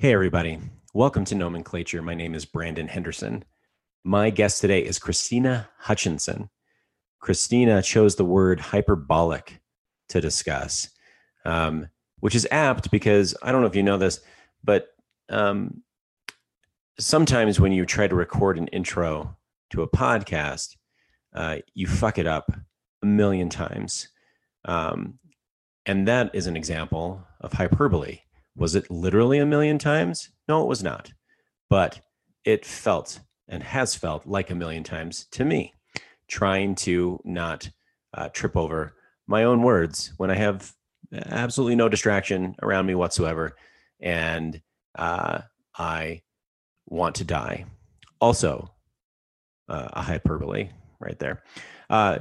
[0.00, 0.60] Hey, everybody.
[0.94, 2.02] Welcome to Nomenclature.
[2.02, 3.44] My name is Brandon Henderson.
[4.04, 6.50] My guest today is Krystyna Hutchinson.
[7.20, 9.60] Krystyna chose the word hyperbolic
[10.10, 10.90] to discuss,
[11.44, 11.88] um,
[12.20, 14.20] which is apt because I don't know if you know this,
[14.62, 14.86] but
[15.30, 15.82] um,
[17.00, 19.36] sometimes when you try to record an intro
[19.70, 20.76] to a podcast,
[21.34, 22.52] uh, you fuck it up
[23.02, 24.10] a million times.
[24.64, 25.18] Um,
[25.86, 28.20] and that is an example of hyperbole.
[28.58, 30.30] Was it literally a million times?
[30.48, 31.12] No, it was not.
[31.70, 32.00] But
[32.44, 35.74] it felt and has felt like a million times to me,
[36.26, 37.70] trying to not
[38.14, 38.94] uh, trip over
[39.26, 40.72] my own words when I have
[41.12, 43.56] absolutely no distraction around me whatsoever.
[44.00, 44.60] And
[44.96, 45.42] uh,
[45.76, 46.22] I
[46.86, 47.66] want to die.
[48.20, 48.70] Also,
[49.68, 51.42] uh, a hyperbole right there.
[51.88, 52.18] Uh,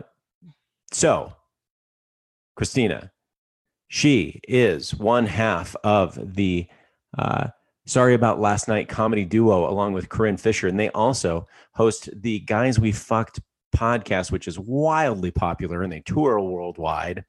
[0.91, 1.33] so,
[2.59, 3.09] Krystyna,
[3.87, 6.67] she is one half of the
[7.17, 7.47] uh,
[7.85, 10.67] Sorry About Last Night comedy duo along with Corinne Fisher.
[10.67, 13.39] And they also host the Guys We Fucked
[13.75, 17.23] podcast, which is wildly popular and they tour worldwide.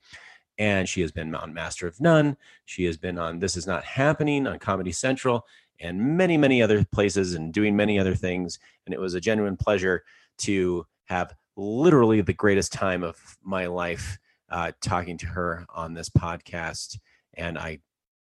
[0.59, 2.37] And she has been on Master of None.
[2.65, 5.45] She has been on This Is Not Happening on Comedy Central
[5.79, 8.59] and many, many other places and doing many other things.
[8.85, 10.03] And it was a genuine pleasure
[10.39, 14.19] to have literally the greatest time of my life
[14.51, 16.99] uh, talking to her on this podcast.
[17.35, 17.81] And I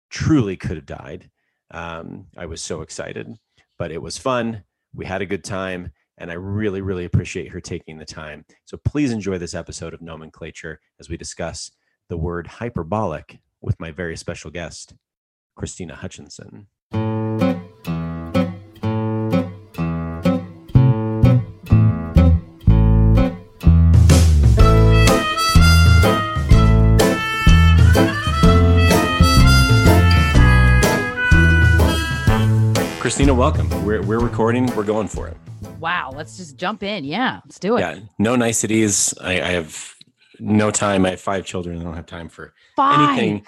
[0.10, 1.30] truly could have died.
[1.72, 3.34] Um, I was so excited,
[3.78, 4.64] but it was fun.
[4.94, 5.92] We had a good time.
[6.18, 8.46] And I really, really appreciate her taking the time.
[8.64, 11.72] So please enjoy this episode of Nomenclature as we discuss
[12.08, 14.94] the word hyperbolic with my very special guest,
[15.60, 16.68] Krystyna Hutchinson.
[33.06, 33.70] Krystyna, welcome.
[33.86, 34.66] We're, we're recording.
[34.76, 35.38] We're going for it.
[35.80, 36.12] Wow.
[36.16, 37.04] Let's just jump in.
[37.04, 37.40] Yeah.
[37.46, 37.82] Let's do it.
[37.82, 38.00] Yeah.
[38.18, 39.14] No niceties.
[39.22, 39.94] I, I have
[40.40, 41.06] no time.
[41.06, 41.80] I have five children.
[41.80, 43.10] I don't have time for Five.
[43.20, 43.46] anything,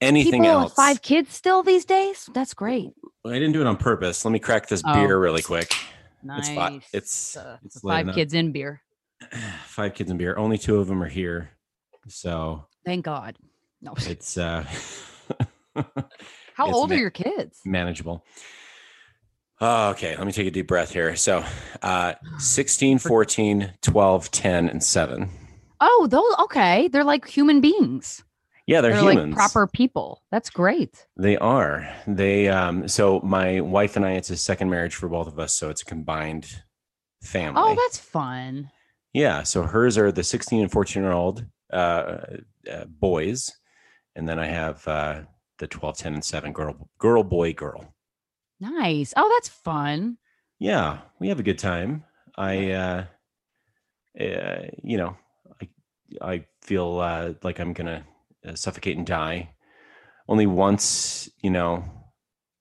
[0.00, 0.64] anything People else.
[0.70, 2.30] with five kids still these days?
[2.32, 2.90] That's great.
[3.26, 4.24] I didn't do it on purpose.
[4.24, 4.94] Let me crack this Oh.
[4.94, 5.74] beer really quick.
[6.22, 6.46] Nice.
[6.46, 8.80] It's fi- it's- Uh, it's five kids in beer.
[9.66, 10.36] Five kids in beer.
[10.38, 11.50] Only two of them are here.
[12.06, 13.36] So Thank God.
[13.82, 13.92] No.
[14.06, 14.62] it's uh
[15.74, 17.58] How it's old ma- are your kids?
[17.64, 18.24] manageable.
[19.62, 21.14] Oh, okay, let me take a deep breath here.
[21.16, 21.44] So
[21.82, 25.30] uh 16, 14, 12, 10, and 7.
[25.80, 26.88] Oh, those okay.
[26.88, 28.22] They're like human beings.
[28.66, 29.34] Yeah, they're, They're, humans.
[29.34, 30.22] like proper people.
[30.30, 31.06] That's great.
[31.16, 31.92] They are.
[32.06, 35.54] They um so my wife and I it's a second marriage for both of us,
[35.54, 36.62] so it's a combined
[37.22, 37.60] family.
[37.62, 38.70] Oh, that's fun.
[39.12, 42.18] yeah, so hers are the 16 and 14 year old uh,
[42.70, 43.50] uh boys
[44.16, 45.22] and then I have uh
[45.58, 47.92] the 12, 10 and 7 girl girl boy girl.
[48.60, 49.14] Nice.
[49.16, 50.18] Oh, that's fun.
[50.58, 52.04] Yeah, we have a good time.
[52.36, 53.04] I uh,
[54.20, 55.16] uh you know,
[55.60, 55.68] I
[56.20, 58.04] I feel uh like I'm going to
[58.50, 59.50] uh, suffocate and die
[60.28, 61.84] only once, you know,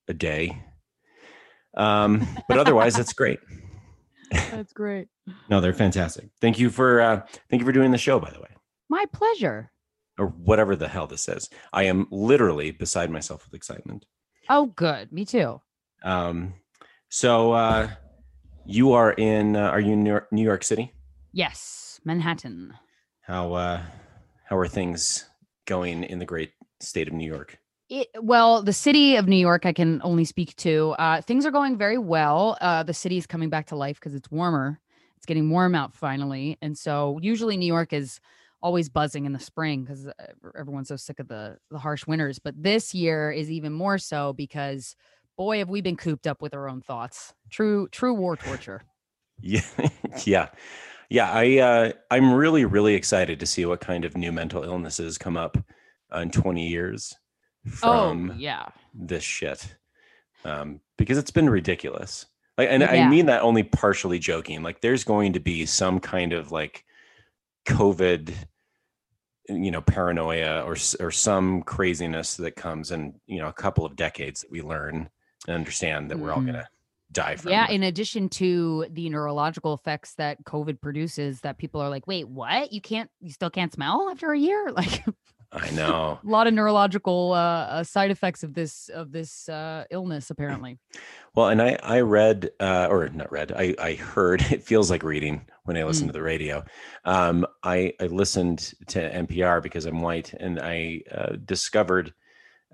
[0.08, 0.64] a day.
[1.78, 3.40] Um, but otherwise, that's great.
[4.32, 5.08] That's great.
[5.50, 6.30] No, they're fantastic.
[6.40, 8.50] Thank you for uh, thank you for doing the show, by the way,
[8.88, 9.72] My pleasure.
[10.20, 11.50] or whatever the hell this is.
[11.74, 14.06] I am literally beside myself with excitement.
[14.48, 15.12] Oh, good.
[15.12, 15.62] Me too.
[16.04, 16.54] Um,
[17.10, 17.90] so uh,
[18.66, 19.56] you are in?
[19.56, 20.94] Uh, are you in New York, New York City?
[21.32, 21.80] Yes.
[22.06, 22.74] Manhattan.
[23.22, 23.82] How uh,
[24.46, 25.26] how are things
[25.66, 27.58] going in the great state of New York?
[27.90, 30.92] It, well, the city of New York, I can only speak to.
[31.00, 32.58] Uh, things are going very well.
[32.62, 34.80] Uh, the city is coming back to life because it's warmer.
[35.18, 38.20] It's getting warm out finally, and so usually New York is
[38.62, 40.08] always buzzing in the spring because
[40.58, 42.40] everyone's so sick of the the harsh winters.
[42.40, 44.96] But this year is even more so because,
[45.40, 47.34] boy, have we been cooped up with our own thoughts.
[47.50, 48.84] True, true war torture.
[49.42, 49.62] Yeah,
[50.26, 50.50] yeah,
[51.10, 51.32] yeah.
[51.32, 55.38] I uh, I'm really really excited to see what kind of new mental illnesses come
[55.38, 55.58] up
[56.14, 57.16] uh, in 20 years
[57.70, 59.78] from oh yeah, this shit,
[60.44, 62.26] um, because it's been ridiculous.
[62.58, 64.62] Like, and I mean that only partially joking.
[64.62, 66.84] Like, there's going to be some kind of like
[67.66, 68.34] COVID,
[69.48, 73.96] you know, paranoia or or some craziness that comes in you know a couple of
[73.96, 75.10] decades that we learn
[75.48, 76.48] and understand that we're all Mhm.
[76.48, 76.70] gonna
[77.12, 77.52] die from.
[77.52, 77.68] yeah.
[77.70, 82.72] In addition to the neurological effects that COVID produces, that people are like, wait, what?
[82.72, 84.72] You can't, you still can't smell after a year?
[84.76, 85.04] Like.
[85.52, 86.20] I know.
[86.24, 90.78] a lot of neurological uh, uh, side effects of this of this uh, illness apparently
[91.34, 95.02] Well, and I I read uh, or not read I I heard it feels like
[95.02, 96.10] reading when I listen Mm.
[96.10, 96.64] to the radio.
[97.04, 102.14] Um, I I listened to NPR because I'm white, and I uh, discovered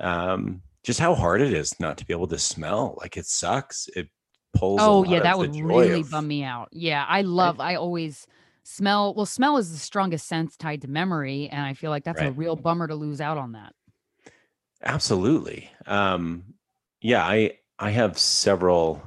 [0.01, 2.97] um, just how hard it is not to be able to smell.
[3.01, 3.89] Like it sucks.
[3.95, 4.07] It
[4.53, 4.79] pulls.
[4.81, 6.69] Oh yeah, that would really of- bum me out.
[6.71, 7.59] Yeah, I love.
[7.59, 8.27] I always
[8.63, 9.13] smell.
[9.13, 12.31] Well, smell is the strongest sense tied to memory, and I feel like that's a
[12.31, 13.73] real bummer to lose out on that.
[14.83, 15.69] Absolutely.
[15.87, 16.53] Um,
[17.01, 19.01] yeah, I I have several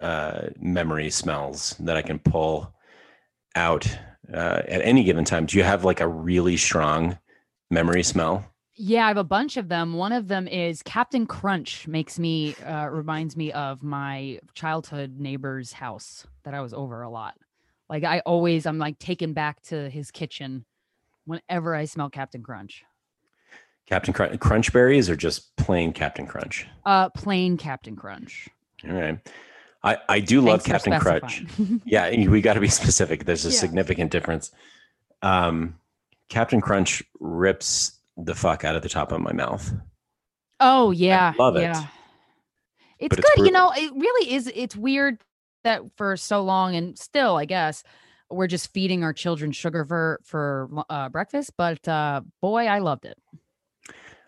[0.00, 2.72] uh, memory smells that I can pull
[3.56, 3.86] out
[4.32, 5.46] uh, at any given time.
[5.46, 7.18] Do you have like a really strong
[7.70, 8.44] memory smell?
[8.76, 9.94] Yeah, I have a bunch of them.
[9.94, 11.86] One of them is Captain Crunch.
[11.86, 17.10] Makes me uh, reminds me of my childhood neighbor's house that I was over a
[17.10, 17.34] lot.
[17.88, 20.64] Like I always, I'm like taken back to his kitchen
[21.24, 22.84] whenever I smell Captain Crunch.
[23.86, 26.66] Captain Crunch, Crunch berries or just plain Captain Crunch?
[26.84, 28.48] Uh, plain Captain Crunch.
[28.88, 29.18] All right.
[29.82, 31.44] I, I do love Thanks Captain Crunch.
[31.84, 33.26] Yeah, we got to be specific.
[33.26, 33.58] There's a Yeah.
[33.58, 34.50] significant difference.
[35.20, 35.76] Um,
[36.30, 39.72] Captain Crunch rips the fuck out of the top of my mouth.
[40.60, 41.62] Oh yeah, love it.
[41.62, 41.86] Yeah.
[42.98, 43.72] It's But good, it's you know.
[43.76, 44.50] It really is.
[44.54, 45.18] It's weird
[45.64, 47.82] that for so long, and still, I guess,
[48.30, 51.52] we're just feeding our children sugar for for uh, breakfast.
[51.58, 53.18] But uh, boy, I loved it.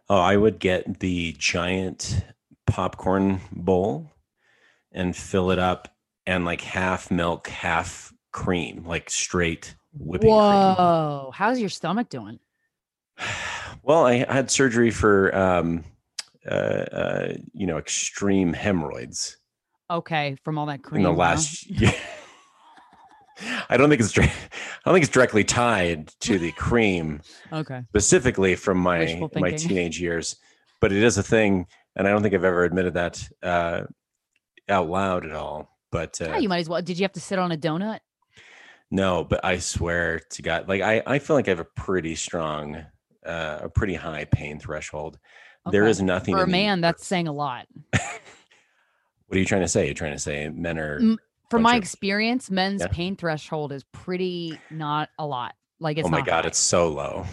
[0.08, 2.24] Oh, I would get the giant
[2.66, 4.10] popcorn bowl
[4.92, 5.88] and fill it up
[6.26, 12.40] and like half milk, half cream, like straight whipping Whoa, how's your stomach doing?
[13.86, 15.84] Well, I had surgery for um
[16.44, 19.36] uh, uh you know extreme hemorrhoids
[19.88, 20.98] Okay, from all that cream.
[20.98, 21.16] in the huh?
[21.16, 21.92] last year.
[23.68, 24.22] I don't think it's I
[24.84, 27.20] don't think it's directly tied to the cream
[27.52, 27.82] Okay.
[27.90, 30.34] specifically from my my teenage years,
[30.80, 33.82] but it is a thing, and I don't think I've ever admitted that uh,
[34.68, 35.78] out loud at all.
[35.92, 36.82] But uh, Yeah, you might as well.
[36.82, 38.00] Did you have to sit on a donut?
[38.90, 42.14] no, but I swear to God, like I I feel like I have a pretty
[42.16, 42.84] strong,
[43.26, 45.19] uh, a pretty high pain threshold.
[45.70, 45.90] There Okay.
[45.90, 47.67] is nothing For a the man, that's saying a lot.
[49.28, 49.87] What are you trying to say?
[49.87, 51.17] You're trying to say men are Mm,
[51.50, 52.87] From my of- experience, men's Yeah.
[52.93, 55.56] pain threshold is pretty not a lot.
[55.81, 56.49] Like it's oh my God, high.
[56.49, 57.26] it's so low.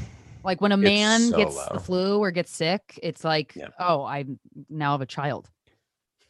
[0.43, 1.67] Like when a man so gets low.
[1.73, 3.67] the flu or gets sick, it's like, Yeah.
[3.79, 4.25] oh, I
[4.69, 5.51] now have a child.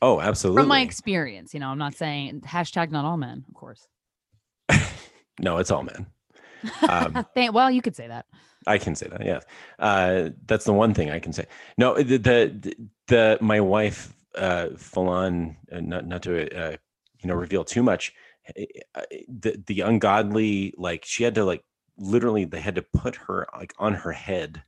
[0.02, 0.64] Oh, absolutely.
[0.64, 3.88] From my experience, you know, I'm not saying hashtag not all men, of course.
[5.40, 6.08] no, it's all men.
[6.90, 8.26] Um, well, you could say that.
[8.68, 9.26] I can say that.
[9.26, 9.40] Yeah,
[9.80, 11.46] uh, that's the one thing I can say.
[11.78, 12.76] No, the the,
[13.08, 16.78] the my wife, uh, full on, uh, not not to uh,
[17.22, 18.14] you know reveal too much.
[18.56, 18.66] eh,
[18.96, 21.64] uh, The the ungodly, like she had to like
[21.98, 24.64] literally they had to put her like on her head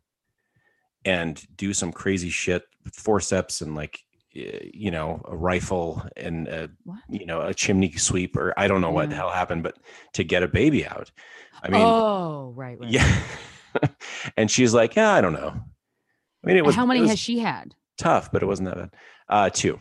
[1.04, 2.64] and do some crazy shit
[2.94, 4.00] forceps and like
[4.36, 7.00] eh, you know a rifle and a, What?
[7.10, 9.78] you know a chimney sweep or I don't know what the hell happened, but
[10.14, 11.12] to get a baby out.
[11.64, 12.90] I mean, oh, right, right.
[12.92, 13.22] yeah.
[14.38, 15.54] and she's like, yeah, I don't know.
[15.54, 17.74] I mean, it was How many was has she had?
[17.98, 18.94] tough, but it wasn't that bad.
[19.30, 19.80] Uh, two.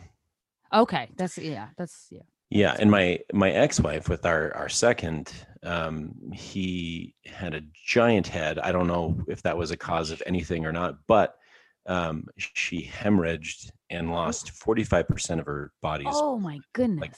[0.73, 2.21] Okay, that's yeah, that's yeah.
[2.49, 5.31] Yeah, and my my ex-wife with our our second,
[5.63, 8.59] um, he had a giant head.
[8.59, 11.35] I don't know if that was a cause of anything or not, but
[11.87, 17.01] um, she hemorrhaged and lost forty five percent of her body's Oh my goodness.
[17.01, 17.15] Like,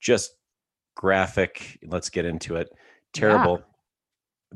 [0.00, 0.32] just
[0.94, 1.78] graphic.
[1.84, 2.68] Let's get into it.
[3.12, 3.62] Terrible.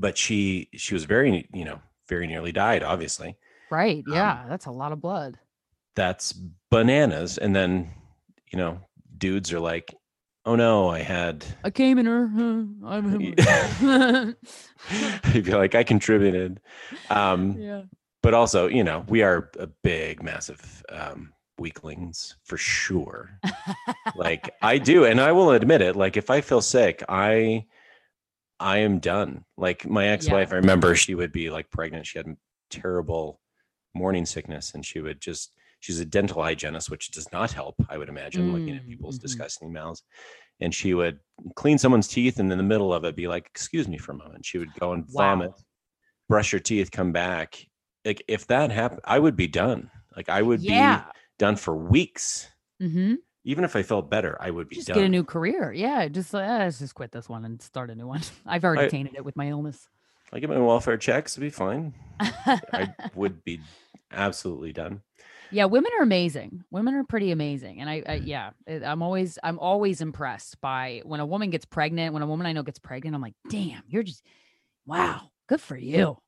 [0.00, 2.82] But she she was very you know very nearly died.
[2.82, 3.37] Obviously,
[3.70, 4.02] right.
[4.06, 5.38] um, Yeah, that's a lot of blood.
[5.94, 6.32] that's
[6.70, 7.38] bananas.
[7.38, 7.91] And then
[8.50, 8.81] you know
[9.17, 9.95] dudes are like,
[10.47, 11.45] oh no, I had.
[11.62, 12.28] I came in her.
[12.28, 14.33] huh, I'm Yeah.
[15.33, 16.61] You'd be like, I contributed.
[17.11, 17.83] Um, yeah.
[18.23, 23.38] but also, you know, we are a big, massive um, weaklings for sure.
[24.16, 25.97] like I do, and I will admit it.
[25.97, 27.66] Like if I feel sick, I
[28.61, 29.45] I am done.
[29.57, 32.07] Like my ex-wife, I remember she would be like pregnant.
[32.07, 32.37] She had
[32.71, 33.40] terrible
[33.95, 37.75] morning sickness, and she would just she's a dental hygienist, which does not help.
[37.88, 39.23] I would imagine looking at Mm, people's mhm.
[39.23, 40.02] disgusting mouths.
[40.61, 41.19] And she would
[41.57, 44.17] clean someone's teeth, and in the middle of it, be like, "Excuse me for a
[44.17, 45.37] moment." She would go and Wow.
[45.37, 45.52] vomit,
[46.29, 47.67] brush her teeth, come back.
[48.05, 49.90] Like if that happened, I would be done.
[50.14, 51.05] Like I would yeah.
[51.05, 52.47] be done for weeks.
[52.83, 53.14] Mm-hmm.
[53.44, 54.97] Even if I felt better, I would be Just done.
[54.99, 55.73] get a new career.
[55.73, 56.09] Yeah.
[56.09, 58.20] Just uh, let's just quit this one and start a new one.
[58.47, 59.88] I've already I- tainted it with my illness.
[60.32, 61.92] I get my welfare checks, it'd be fine.
[62.20, 63.59] I would be
[64.12, 65.00] absolutely done.
[65.50, 66.62] yeah, women are amazing.
[66.70, 71.18] Women are pretty amazing, and I, I yeah, I'm always I'm always impressed by when
[71.18, 72.14] a woman gets pregnant.
[72.14, 74.23] When a woman I know gets pregnant, I'm like, damn, you're just
[74.87, 76.18] wow, good for you.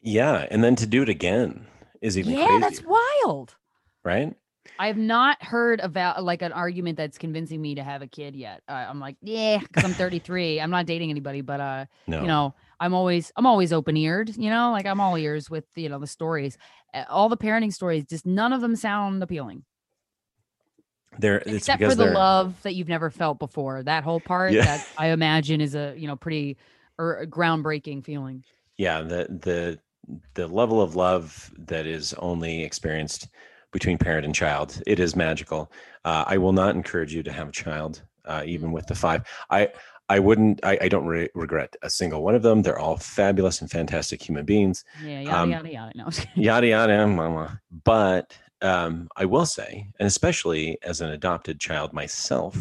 [0.00, 1.66] Yeah, and then to do it again
[2.00, 3.56] is even yeah, crazier, that's wild.
[4.04, 4.34] right?
[4.78, 8.34] I have not heard about like an argument that's convincing me to have a kid
[8.34, 8.62] yet.
[8.68, 10.60] Uh, I'm like, yeah, because I'm 33.
[10.60, 14.34] I'm not dating anybody, but uh, No, you know, I'm always I'm always open eared.
[14.36, 16.56] You know, like I'm all ears with you know the stories.
[17.08, 19.64] all the parenting stories, just none of them sound appealing.
[21.18, 23.82] There, Except for the love that you've never felt before.
[23.82, 24.64] That whole part Yeah.
[24.64, 26.56] that I imagine is a, you know, pretty
[26.98, 28.44] or groundbreaking feeling.
[28.76, 29.78] yeah the the
[30.34, 33.28] the level of love that is only experienced
[33.72, 35.70] between parent and child it is magical
[36.04, 39.22] uh, i will not encourage you to have a child uh, even with the five
[39.50, 39.68] i
[40.08, 43.60] i wouldn't i, I don't re- regret a single one of them they're all fabulous
[43.60, 45.92] and fantastic human beings Yeah, yada Um, yada yada.
[45.96, 46.08] No.
[46.34, 52.56] yada yada mama but um, i will say and especially as an adopted child myself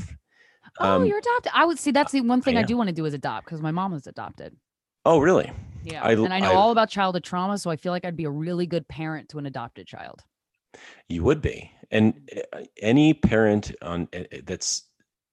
[0.79, 1.51] oh, um, you're adopted.
[1.53, 2.65] I would see that's the one thing I am.
[2.67, 4.55] do want to do is adopt because my mom was adopted.
[5.05, 5.51] oh really
[5.83, 6.01] Yeah.
[6.03, 8.23] I and I know I- all about childhood trauma, so I feel like I'd be
[8.25, 10.23] a really good parent to an adopted child.
[11.07, 14.83] You would be, and uh, any parent on uh, uh, that's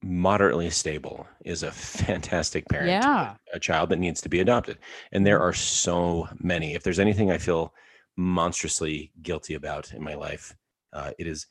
[0.02, 2.88] moderately stable is a fantastic parent.
[2.88, 3.34] Yeah.
[3.52, 4.78] a, a child that needs to be adopted,
[5.12, 6.74] and there are so many.
[6.74, 7.74] If there's anything I feel
[8.16, 10.54] monstrously guilty about in my life,
[10.92, 11.46] uh, it is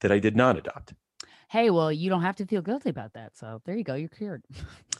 [0.00, 0.94] that I did not adopt.
[1.50, 3.36] Hey, well, you don't have to feel guilty about that.
[3.36, 3.94] So there you go.
[3.94, 4.44] You're cured.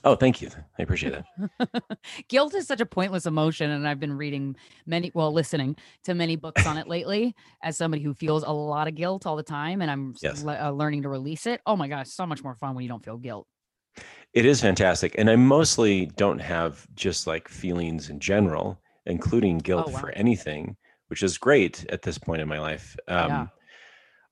[0.02, 0.50] Oh, thank you.
[0.78, 1.70] I appreciate that.
[2.28, 3.70] Guilt is such a pointless emotion.
[3.70, 8.02] And I've been reading many, well, listening to many books on it lately as somebody
[8.02, 9.80] who feels a lot of guilt all the time.
[9.80, 10.42] And I'm Yes.
[10.42, 11.60] le- uh, learning to release it.
[11.66, 13.46] Oh my gosh, so much more fun when you don't feel guilt.
[14.32, 19.86] It is fantastic, and I mostly don't have just like feelings in general, including guilt
[19.88, 19.98] Oh, wow.
[20.00, 20.76] for anything,
[21.08, 22.96] which is great at this point in my life.
[23.08, 23.46] Um, Yeah.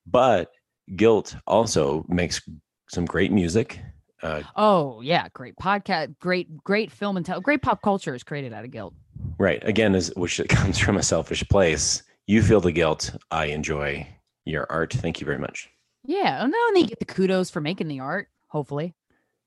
[0.06, 0.50] But
[0.96, 2.40] guilt also makes
[2.88, 3.80] some great music.
[4.22, 8.52] Uh, Oh yeah, great podcast, great, great film and tel- great pop culture is created
[8.52, 8.94] out of guilt.
[9.38, 12.02] right, again, is which comes from a selfish place.
[12.26, 13.14] You feel the guilt.
[13.30, 14.06] I enjoy
[14.44, 14.92] your art.
[14.92, 15.68] Thank you very much.
[16.04, 18.28] Yeah, and then they get the kudos for making the art.
[18.48, 18.94] Hopefully,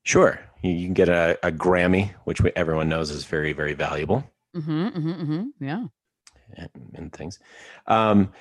[0.04, 3.74] Sure, you, you can get a, a Grammy, which we, everyone knows is very, very
[3.74, 4.24] valuable.
[4.56, 5.66] mm-hmm, mm-hmm, mm-hmm.
[5.66, 5.86] yeah.
[6.56, 7.40] and, and things.
[7.88, 8.32] Um,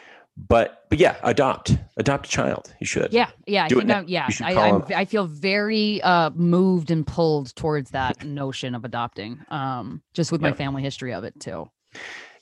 [0.48, 2.72] but but yeah, adopt adopt a child.
[2.80, 3.12] You should.
[3.12, 3.92] Yeah, yeah, I Do it think.
[3.92, 8.84] I'm, yeah, I, I'm, I feel very uh moved and pulled towards that notion of
[8.84, 9.38] adopting.
[9.50, 11.70] Um, just with my family history of it too.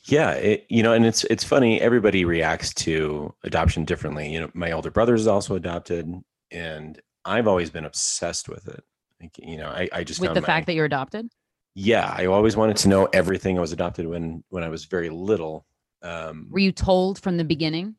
[0.05, 1.81] Yeah, it, you know, and it's it's funny.
[1.81, 4.33] Everybody reacts to adoption differently.
[4.33, 6.11] You know, my older brother is also adopted,
[6.51, 8.83] and I've always been obsessed with it.
[9.21, 11.29] Like, you know, I, I just With the my- fact that you're adopted.
[11.75, 13.59] yeah, I always wanted to know everything.
[13.59, 15.67] I was adopted when when I was very little.
[16.03, 17.97] Um, Were you told from the beginning?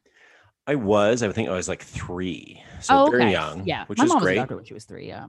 [0.68, 1.24] I was.
[1.24, 3.66] I think I was like three, so oh, very young.
[3.66, 4.38] Yeah, which my is mom was great.
[4.38, 5.08] adopted when she was three.
[5.08, 5.26] Yeah.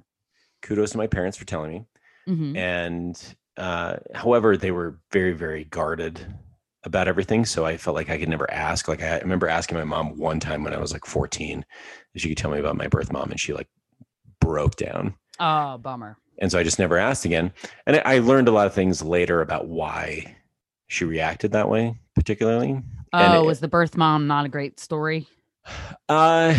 [0.62, 1.84] Kudos to my parents for telling me.
[2.26, 6.24] hmm and uh, however they were very very guarded
[6.84, 9.84] about everything so i felt like i could never ask like i remember asking my
[9.84, 11.62] mom one time when i was like 14
[12.14, 13.68] if she could tell me about my birth mom and she like
[14.40, 16.16] broke down Oh, bummer.
[16.38, 17.52] and so i just never asked again
[17.86, 20.36] and I learned a lot of things later about why
[20.90, 22.80] she reacted that way particularly
[23.12, 25.26] Oh, it- was the birth mom not a great story?
[26.08, 26.54] Uh,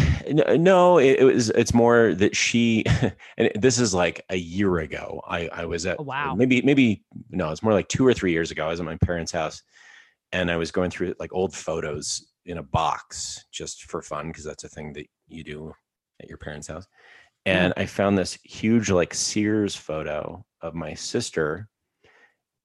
[0.59, 1.49] no, it, it was.
[1.49, 2.85] It's more that she,
[3.37, 5.21] and this is like a year ago.
[5.27, 6.35] I I was at Oh, wow.
[6.35, 8.65] maybe maybe no, it's more like two or three years ago.
[8.67, 9.63] I was at my parents' house,
[10.31, 14.43] and I was going through like old photos in a box just for fun because
[14.43, 15.73] that's a thing that you do
[16.21, 16.87] at your parents' house.
[17.47, 21.67] And I found this huge like Sears photo of my sister,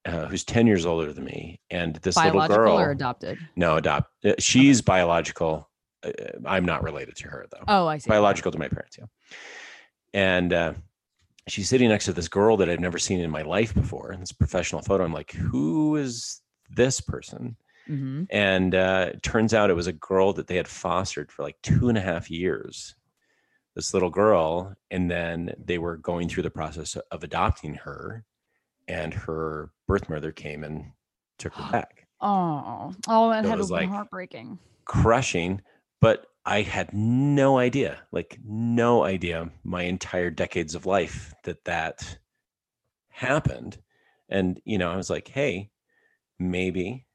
[0.06, 2.78] uh, who's ten years older than me, and this little Biological girl.
[2.78, 3.38] or adopted?
[3.56, 4.10] No, adopt.
[4.24, 5.68] uh, She's biological.
[6.02, 6.10] Uh,
[6.46, 7.64] I'm not related to her though.
[7.68, 8.08] Oh, I see.
[8.08, 8.96] biological to my parents.
[8.98, 9.06] Yeah.
[10.14, 10.74] And uh,
[11.48, 14.10] she's sitting next to this girl that I've never seen in my life before.
[14.12, 15.04] And this professional photo.
[15.04, 17.56] I'm like, who is this person?
[17.86, 21.42] hmm And uh, it turns out it was a girl that they had fostered for
[21.42, 22.94] like two and a half years.
[23.74, 28.24] This little girl, and then they were going through the process of adopting her,
[28.88, 30.92] and her birth mother came and
[31.38, 32.06] took her back.
[32.20, 34.58] Oh, oh, that So it had to was be like- heartbreaking.
[34.84, 35.60] crushing,
[36.00, 42.18] but I had no idea, like no idea my entire decades of life that that
[43.08, 43.78] happened.
[44.28, 45.70] And, you know, I was like, hey,
[46.38, 47.06] maybe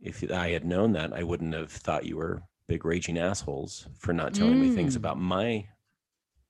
[0.00, 4.12] if I had known that, I wouldn't have thought you were big raging assholes for
[4.12, 4.98] not telling me things Mm.
[4.98, 5.66] about my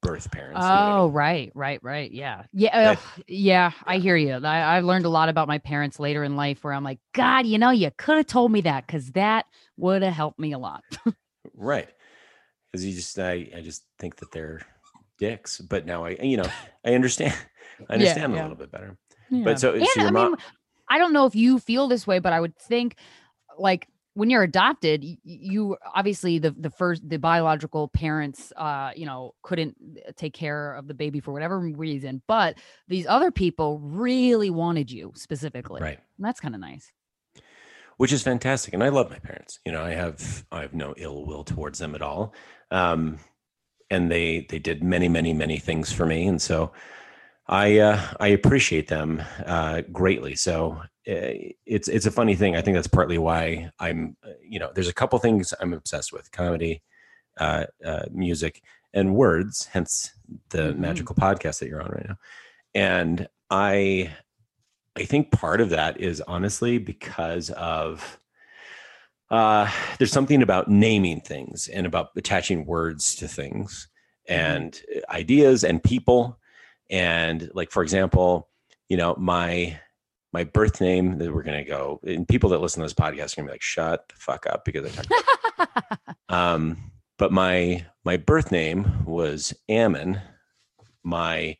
[0.02, 0.66] birth parents.
[0.66, 2.10] you know Oh, right, right, right.
[2.10, 3.72] Yeah, yeah, yeah.
[3.84, 4.34] I hear you.
[4.34, 7.46] I, I learned a lot about my parents later in life, where I'm like, God,
[7.46, 10.58] you know, you could have told me that because that would have helped me a
[10.58, 10.82] lot.
[11.54, 11.88] Right.
[12.70, 14.62] Because you just, I, I just think that they're
[15.18, 15.58] dicks.
[15.60, 16.50] But now I, you know,
[16.84, 17.34] I understand.
[17.88, 18.40] I Yeah, understand yeah.
[18.40, 18.96] a little bit better.
[19.30, 19.44] Yeah.
[19.44, 20.36] But so, and so your I mom, mean,
[20.88, 22.96] I don't know if you feel this way, but I would think
[23.58, 29.34] like when you're adopted, you obviously the the first the biological parents, uh, you know,
[29.42, 29.76] couldn't
[30.06, 34.90] uh, take care of the baby for whatever reason, but these other people really wanted
[34.90, 35.80] you specifically.
[35.80, 35.98] right.
[36.16, 36.92] And that's kind of nice.
[37.98, 38.72] which is fantastic.
[38.74, 39.60] And I love my parents.
[39.66, 42.34] You know, I have I have no ill will towards them at all.
[42.70, 43.18] Um,
[43.90, 46.72] and they they did many many many things for me, and so
[47.50, 50.36] I uh, I appreciate them uh, greatly.
[50.36, 51.34] So uh,
[51.66, 52.54] it's it's a funny thing.
[52.54, 56.30] I think that's partly why I'm you know there's a couple things I'm obsessed with:
[56.30, 56.80] comedy,
[57.38, 58.62] uh, uh, music,
[58.94, 59.68] and words.
[59.72, 60.12] Hence
[60.50, 60.80] the mm-hmm.
[60.80, 62.16] magical podcast that you're on right now.
[62.76, 64.12] And I
[64.94, 68.16] I think part of that is honestly because of
[69.28, 73.88] uh, there's something about naming things and about attaching words to things
[74.28, 74.40] mm-hmm.
[74.40, 74.80] and
[75.10, 76.36] ideas and people.
[76.90, 78.48] And like, for example,
[78.88, 79.78] you know, my
[80.32, 83.36] my birth name that we're gonna go and people that listen to this podcast are
[83.36, 88.50] gonna be like, shut the fuck up because I talk um but my my birth
[88.50, 90.22] name was Ammon.
[91.04, 91.58] My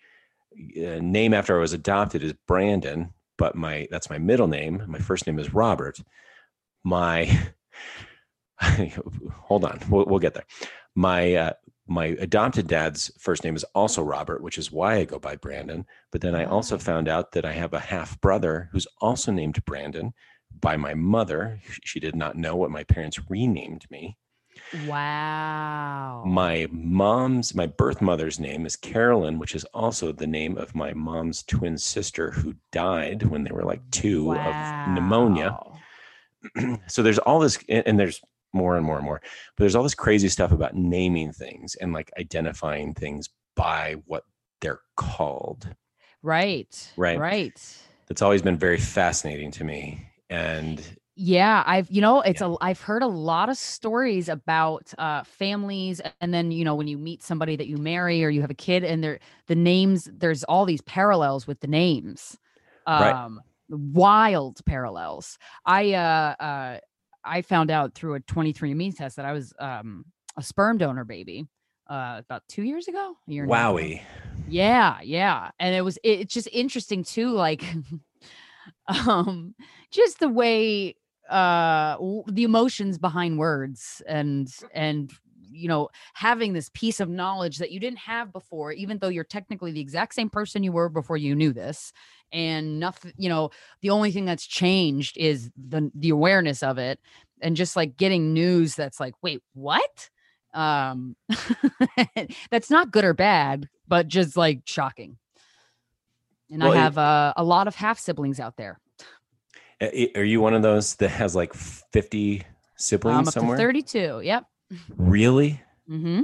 [0.55, 4.83] uh, name after I was adopted is Brandon, but my that's my middle name.
[4.89, 6.01] My first name is Robert.
[6.83, 7.27] My
[9.35, 10.47] hold on, we'll, we'll, get there.
[10.95, 11.53] My uh,
[11.91, 15.85] my adopted dad's first name is also Robert, which is why I go by Brandon.
[16.13, 16.79] But then I also oh.
[16.79, 20.15] found out that I have a half brother who's also named Brandon
[20.61, 21.61] by my mother.
[21.85, 24.17] She did not know what my parents renamed me.
[24.87, 26.23] Wow.
[26.25, 30.93] My mom's, my birth mother's name is Carolyn, which is also the name of my
[30.95, 34.87] mom's twin sister who died when they were like two wow.
[34.87, 35.59] of pneumonia.
[36.87, 38.21] so there's all this, and there's
[38.53, 39.21] more and more and more,
[39.57, 44.25] but there's all this crazy stuff about naming things and like identifying things by what
[44.61, 45.69] they're called.
[46.23, 46.93] Right.
[46.97, 47.19] Right.
[47.19, 47.79] Right.
[48.09, 50.07] That's always been very fascinating to me.
[50.29, 50.83] And
[51.17, 52.55] yeah, I've you know it's yeah.
[52.61, 56.89] a I've heard a lot of stories about uh families and then you know when
[56.89, 60.09] you meet somebody that you marry or you have a kid and they're the names
[60.13, 62.39] there's all these parallels with the names.
[62.87, 63.79] Um right.
[63.93, 65.39] wild parallels.
[65.67, 66.79] I uh uh
[67.25, 70.05] I found out through a 23andme test that I was um
[70.37, 71.47] a sperm donor baby
[71.89, 74.03] uh about 2 years ago, a year Wowie.
[74.49, 75.51] Yeah, yeah.
[75.59, 77.65] And it was it, it's just interesting too like
[78.87, 79.55] um
[79.91, 80.97] just the way
[81.29, 81.97] uh
[82.29, 85.13] the emotions behind words and and
[85.53, 89.25] you know having this piece of knowledge that you didn't have before even though you're
[89.25, 91.93] technically the exact same person you were before you knew this
[92.33, 93.51] and nothing you know
[93.83, 96.99] the only thing that's changed is the the awareness of it
[97.41, 100.11] and just like getting news that's like wait what
[100.55, 101.17] um
[102.51, 105.17] that's not good or bad but just like shocking
[106.51, 108.79] and well, i have uh, a lot of half siblings out there
[110.15, 112.43] are you one of those that has like 50
[112.77, 113.57] siblings I'm up somewhere?
[113.57, 114.21] To 32.
[114.25, 114.45] Yep.
[114.97, 115.63] Really?
[115.89, 116.23] Mm-hmm.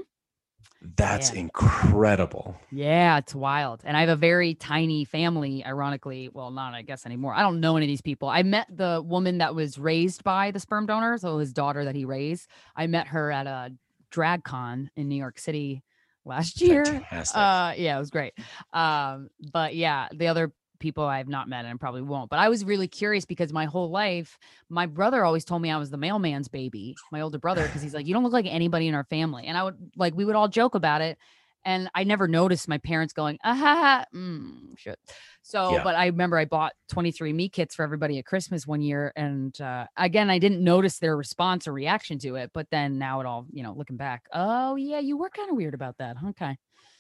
[0.95, 2.57] That's incredible.
[2.71, 3.83] Yeah, it's wild.
[3.85, 6.29] And I have a very tiny family, ironically.
[6.33, 7.35] Well, not, I guess, anymore.
[7.35, 8.29] I don't know any of these people.
[8.29, 11.95] I met the woman that was raised by the sperm donor, so his daughter that
[11.95, 12.49] he raised.
[12.77, 13.73] I met her at a
[14.11, 15.83] drag con in New York City
[16.25, 16.85] last year.
[16.85, 17.37] Fantastic.
[17.37, 18.35] Uh, yeah, it was great.
[18.73, 22.31] Um, but yeah, the other people I've not met and probably won't.
[22.31, 25.79] But I was really curious because my whole life, my brother always told me I
[25.79, 28.89] was the mailman's baby, my older brother, because he's like, you don't look like anybody
[28.89, 29.47] in our family.
[29.47, 31.19] And I would like, we would all joke about it.
[31.65, 35.01] And I never noticed my parents going, ah, ha, ha, mm, shit.
[35.43, 35.83] So, yeah.
[35.83, 39.13] but I remember I bought 23andMe kits for everybody at Christmas one year.
[39.17, 42.53] And uh, again, I didn't notice their response or reaction to it.
[42.55, 45.57] But then now it all, you know, looking back, oh, yeah, you were kind of
[45.57, 46.17] weird about that.
[46.29, 46.57] Okay.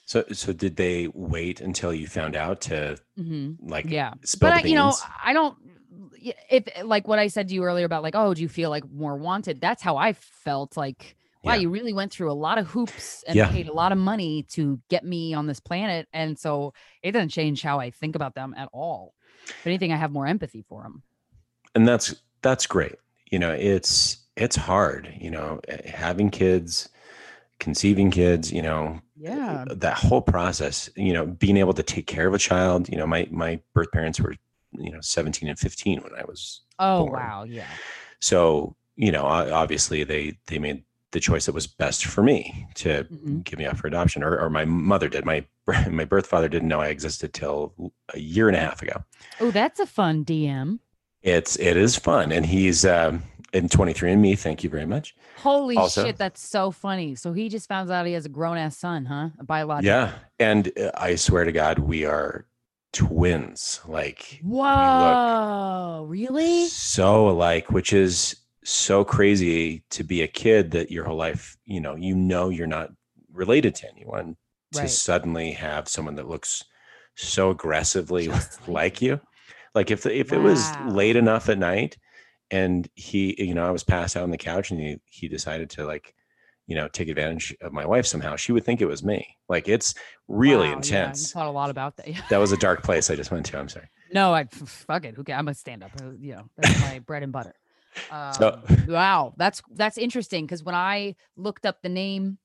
[0.07, 3.69] So, so did they wait until you found out to mm-hmm.
[3.69, 5.59] like, yeah, but I, you know, I don't,
[6.49, 8.88] if like what I said to you earlier about like, oh, do you feel like
[8.88, 9.61] more wanted?
[9.61, 11.61] That's how I felt like, wow, yeah.
[11.61, 13.51] you really went through a lot of hoops and yeah.
[13.51, 16.07] paid a lot of money to get me on this planet.
[16.12, 19.12] And so it doesn't change how I think about them at all.
[19.49, 21.03] If anything, I have more empathy for them.
[21.75, 22.95] And that's, that's great.
[23.33, 26.90] You know, it's, it's hard, you know, eh, having kids,
[27.59, 32.26] conceiving kids, you know, yeah, that whole process, you know, being able to take care
[32.26, 34.35] of a child, you know, my my birth parents were,
[34.72, 37.12] you know, 17 and 15 when I was Oh, born.
[37.12, 37.66] wow, yeah.
[38.20, 43.05] So, you know, obviously they they made the choice that was best for me to
[43.05, 43.40] mm-hmm.
[43.40, 45.24] give me up for adoption or, or my mother did.
[45.24, 45.46] My
[45.88, 47.72] my birth father didn't know I existed till
[48.12, 49.05] a year and a half ago.
[49.40, 50.81] Oh, that's a fun DM.
[51.22, 53.22] It's it is fun and he's um
[53.53, 54.39] in 23andMe.
[54.39, 55.15] Thank you very much.
[55.39, 57.15] Holy also, shit, that's so funny.
[57.15, 59.31] So he just found out he has a grown ass son, huh?
[59.39, 59.87] A biological.
[59.87, 62.47] Yeah, and uh, I swear to God, we are
[62.93, 63.81] twins.
[63.87, 66.67] Like, whoa, really?
[66.67, 71.81] So alike, which is so crazy to be a kid that your whole life, you
[71.81, 72.91] know, you know, you're not
[73.33, 74.37] related to anyone.
[74.73, 76.63] To suddenly have someone that looks
[77.15, 79.21] so aggressively like, like you,
[79.75, 80.39] like if the, if wow.
[80.39, 81.97] it was late enough at night
[82.51, 85.71] and he, you know, I was passed out on the couch, and he he decided
[85.71, 86.15] to like,
[86.67, 88.37] you know, take advantage of my wife somehow.
[88.37, 89.37] She would think it was me.
[89.49, 89.95] Like it's
[90.29, 91.23] really Wow, yeah, intense.
[91.31, 92.09] you thought a lot about that.
[92.31, 93.59] that was a dark place I just went to.
[93.59, 93.89] I'm sorry.
[94.13, 95.15] no, I fuck it.
[95.15, 95.91] Who ca- I'm a stand up.
[96.19, 97.55] You know, that's my bread and butter.
[98.11, 102.39] Um, So- wow, that's that's interesting because when I looked up the name,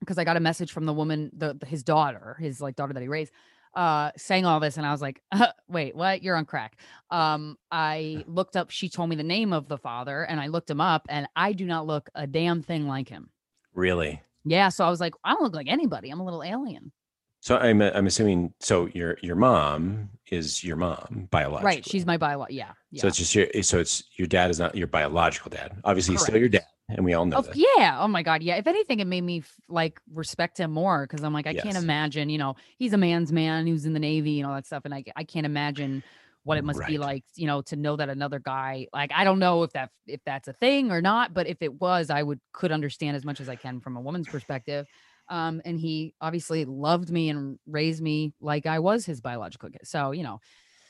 [0.00, 3.02] because I got a message from the woman, the- his daughter, his like daughter that
[3.02, 3.32] he raised,
[3.74, 6.22] uh, saying all this, and I was like, uh, wait, what?
[6.22, 6.78] You're on crack.
[7.10, 8.70] Um, I looked up.
[8.70, 11.52] She told me the name of the father, and I looked him up, and I
[11.52, 13.30] do not look a damn thing like him.
[13.74, 14.20] Really.
[14.44, 16.10] Yeah, so I was like, I don't look like anybody.
[16.10, 16.92] I'm a little alien.
[17.40, 21.66] So I'm I'm assuming so your your mom is your mom biologically.
[21.66, 21.86] Right.
[21.86, 22.46] She's my bio.
[22.50, 22.72] Yeah.
[22.90, 23.02] yeah.
[23.02, 25.80] So it's just your so it's your dad is not your biological dad.
[25.84, 26.66] Obviously, he's still your dad.
[26.88, 27.56] And we all know Oh that.
[27.56, 27.98] yeah.
[28.00, 28.42] Oh my God.
[28.42, 28.56] Yeah.
[28.56, 32.30] If anything, it made me like respect him more because I'm like, I can't imagine.
[32.30, 33.66] You know, he's a man's man.
[33.66, 36.02] who's in the Navy and all that stuff, and I I can't imagine
[36.44, 37.24] what it must be like.
[37.34, 38.86] You know, to know that another guy.
[38.92, 41.80] Like I don't know if that if that's a thing or not, but if it
[41.80, 44.86] was, I would could understand as much as I can from a woman's perspective.
[45.28, 49.82] Um, and he obviously loved me and raised me like I was his biological kid.
[49.86, 50.40] So you know,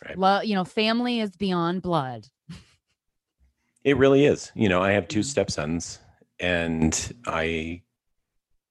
[0.07, 0.17] Right.
[0.17, 0.45] love.
[0.45, 2.29] You know, family is beyond blood.
[3.89, 4.53] It really is.
[4.55, 5.99] You know, I have two stepsons,
[6.41, 6.93] and
[7.27, 7.83] I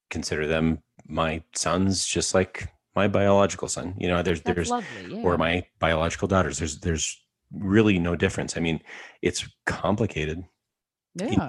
[0.10, 3.96] consider them my sons, just like my biological son.
[3.98, 5.16] You know, there's That's there's lovely.
[5.16, 5.24] Yeah.
[5.24, 6.58] or my biological daughters.
[6.60, 7.18] There's there's
[7.52, 8.58] really no difference.
[8.58, 8.80] I mean,
[9.22, 10.44] it's complicated,
[11.16, 11.48] yeah.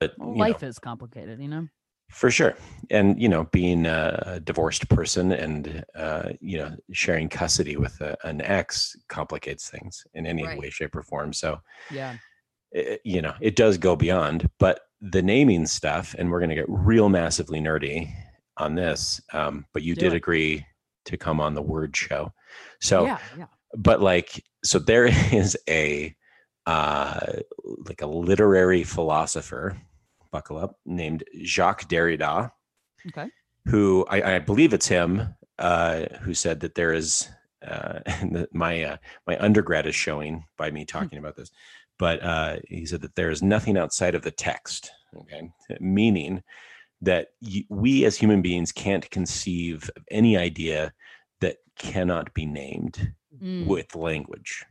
[0.00, 1.68] but Well, you know, life is complicated, you know.
[2.10, 2.54] for sure.
[2.90, 8.00] And you know, being a, a divorced person and uh, you know sharing custody with
[8.00, 10.58] a, an ex complicates things in any Right.
[10.58, 11.32] way, shape, or form.
[11.32, 11.60] So
[11.92, 12.16] Yeah.
[12.72, 14.48] It, you know, it does go beyond.
[14.58, 18.12] But the naming stuff, and we're going to get real massively nerdy
[18.56, 19.20] on this.
[19.32, 20.16] Um, but you Do did it.
[20.16, 20.66] agree
[21.06, 22.32] to come on the word show.
[22.80, 23.46] So, yeah, yeah.
[23.76, 26.14] but like, so there is a
[26.66, 27.32] uh,
[27.86, 29.80] like a literary philosopher,
[30.30, 32.50] buckle up, named Jacques Derrida
[33.08, 33.30] Okay.
[33.66, 37.28] who I, I believe it's him uh, who said that there is
[37.66, 41.50] uh, the, my uh, my undergrad is showing by me talking about this,
[42.00, 44.90] but uh, he said that there is nothing outside of the text.
[45.16, 46.42] Okay, meaning
[47.02, 47.28] that
[47.68, 50.92] we as human beings can't conceive of any idea
[51.40, 54.64] that cannot be named Mm, with language.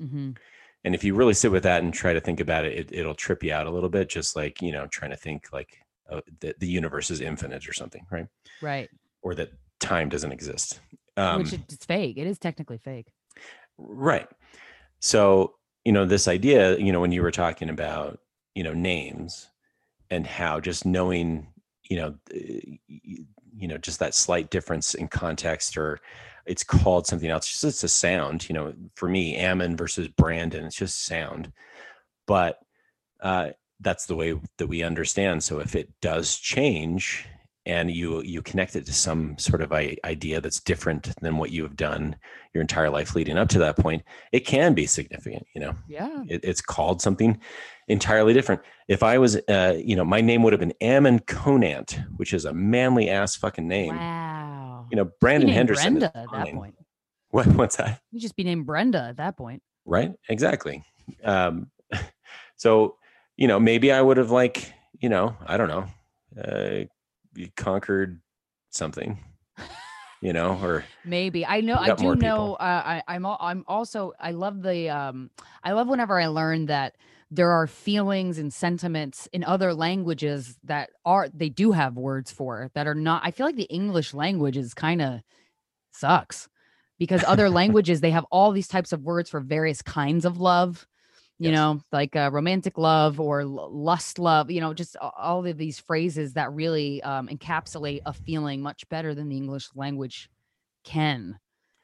[0.00, 0.36] mhm.
[0.84, 3.14] And if you really sit with that and try to think about it, it it'll
[3.14, 6.20] trip you out a little bit, just like you know, trying to think like uh,
[6.40, 8.26] the, the universe is infinite or something, right?
[8.60, 8.90] Right.
[9.22, 10.80] Or that time doesn't exist.
[11.16, 12.16] Um, Which it's fake.
[12.18, 13.08] It is technically fake.
[13.78, 14.28] right.
[15.00, 18.18] So you know, this idea, you know, when you were talking about
[18.54, 19.48] you know names
[20.10, 21.48] and how just knowing,
[21.88, 22.38] you know, uh,
[22.88, 26.00] you know, just that slight difference in context or
[26.46, 27.48] it's called something else.
[27.48, 28.74] Just it's a sound, you know.
[28.96, 31.52] For me, Ammon versus Brandon, it's just sound.
[32.26, 32.58] But
[33.20, 35.44] uh, that's the way that we understand.
[35.44, 37.26] So if it does change,
[37.66, 41.62] and you you connect it to some sort of idea that's different than what you
[41.62, 42.16] have done
[42.54, 45.46] your entire life leading up to that point, it can be significant.
[45.54, 46.22] You know, Yeah.
[46.28, 47.40] it, it's called something
[47.88, 48.60] entirely different.
[48.88, 52.44] If I was, uh, you know, my name would have been Ammon Conant, which is
[52.44, 53.96] a manly ass fucking name.
[53.96, 54.86] Wow.
[54.90, 55.98] You know, Brandon Henderson.
[55.98, 56.74] Brenda at that point.
[57.30, 58.00] What, what's that?
[58.10, 59.62] You just be named Brenda at that point.
[59.86, 60.82] right exactly
[61.24, 61.70] um
[62.56, 62.96] so
[63.36, 65.84] you know maybe i would have like you know i don't know
[66.40, 66.84] uh
[67.34, 68.20] you conquered
[68.70, 69.18] something
[70.22, 71.76] you know or Maybe I know.
[71.76, 72.54] I do know.
[72.54, 73.26] Uh, I, I'm.
[73.26, 74.12] I'm also.
[74.18, 74.88] I love the.
[74.88, 75.30] Um.
[75.62, 76.96] I love whenever I learn that
[77.30, 82.70] there are feelings and sentiments in other languages that are they do have words for
[82.74, 83.22] that are not.
[83.24, 85.20] I feel like the English language is kind of
[85.90, 86.48] sucks
[86.98, 90.86] because other languages they have all these types of words for various kinds of love.
[91.42, 91.56] You Yes.
[91.56, 94.50] know, like uh, romantic love or l- lust love.
[94.50, 99.14] You know, just all of these phrases that really um, encapsulate a feeling much better
[99.14, 100.30] than the English language
[100.84, 101.38] can.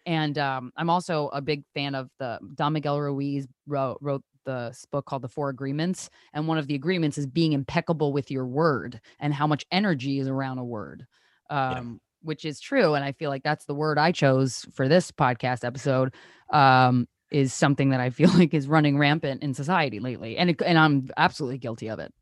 [0.06, 4.86] And um, I'm also a big fan of the Don Miguel Ruiz wrote, wrote this
[4.90, 6.08] book called The Four Agreements.
[6.32, 10.18] And one of the agreements is being impeccable with your word and how much energy
[10.18, 11.06] is around a word,
[11.50, 12.94] um, which is true.
[12.94, 16.14] And I feel like that's the word I chose for this podcast episode.
[16.50, 20.62] Um, is something that I feel like is running rampant in society lately, and it,
[20.62, 22.12] and I'm absolutely guilty of it.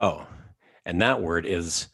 [0.00, 0.26] oh
[0.84, 1.88] and that word is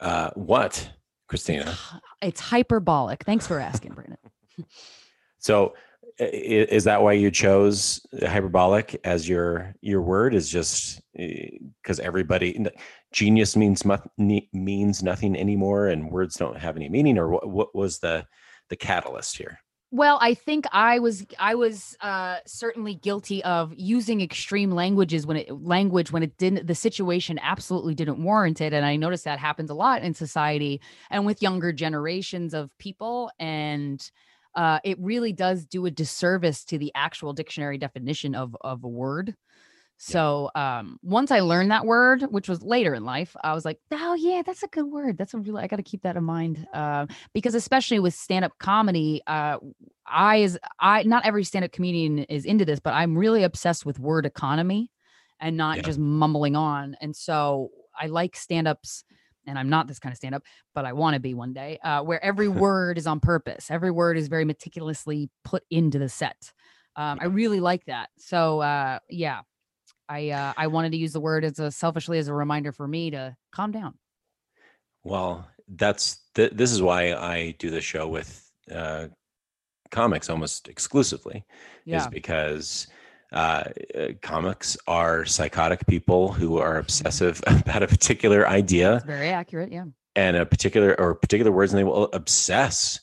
[0.00, 0.90] uh what
[1.30, 1.78] krystyna
[2.22, 3.24] It's hyperbolic.
[3.24, 4.18] Thanks for asking, Brandon.
[5.38, 5.74] so
[6.18, 12.64] is that why you chose hyperbolic as your your word is just because everybody
[13.12, 13.82] genius means
[14.52, 18.24] means nothing anymore and words don't have any meaning or what, what was the
[18.68, 19.58] the catalyst here
[19.94, 25.36] Well, I think I was I was uh, certainly guilty of using extreme languages when
[25.36, 29.38] it language when it didn't the situation absolutely didn't warrant it, and I noticed that
[29.38, 34.02] happens a lot in society and with younger generations of people, and
[34.54, 38.88] uh, it really does do a disservice to the actual dictionary definition of of a
[38.88, 39.34] word.
[40.04, 43.78] So um, once I learned that word, which was later in life, I was like,
[43.92, 45.16] oh yeah, that's a good word.
[45.16, 48.44] That's a really I got to keep that in mind uh, because especially with stand
[48.44, 49.58] up comedy, uh,
[50.04, 53.86] I is I not every stand up comedian is into this, but I'm really obsessed
[53.86, 54.90] with word economy
[55.38, 55.84] and not Yeah.
[55.84, 56.96] just mumbling on.
[57.00, 59.04] And so I like stand ups.
[59.46, 60.42] And I'm not this kind of stand up,
[60.74, 63.70] but I want to be one day, uh, where every word is on purpose.
[63.70, 66.52] Every word is very meticulously put into the set.
[66.96, 68.10] Um, I really like that.
[68.18, 69.40] So, uh, yeah,
[70.12, 72.86] I uh, I wanted to use the word as a selfishly as a reminder for
[72.86, 73.94] me to calm down.
[75.04, 79.08] Well, that's th- this is why I do the show with uh,
[79.90, 81.44] comics almost exclusively,
[81.84, 82.02] Yeah.
[82.02, 82.86] is because
[83.32, 83.64] uh,
[83.98, 89.72] uh, comics are psychotic people who are obsessive about a particular idea It's very accurate.
[89.72, 89.86] Yeah.
[90.14, 93.00] and a particular or particular words, and they will obsess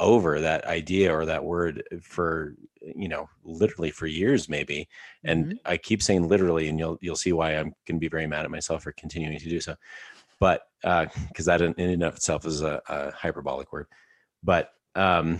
[0.00, 4.88] over that idea or that word for you know literally for years maybe
[5.24, 5.58] and Mhm.
[5.66, 8.44] i keep saying literally and you'll you'll see why i'm going to be very mad
[8.44, 9.74] at myself for continuing to do so
[10.38, 13.86] but uh because that in, and of itself is a, a hyperbolic word
[14.42, 15.38] but um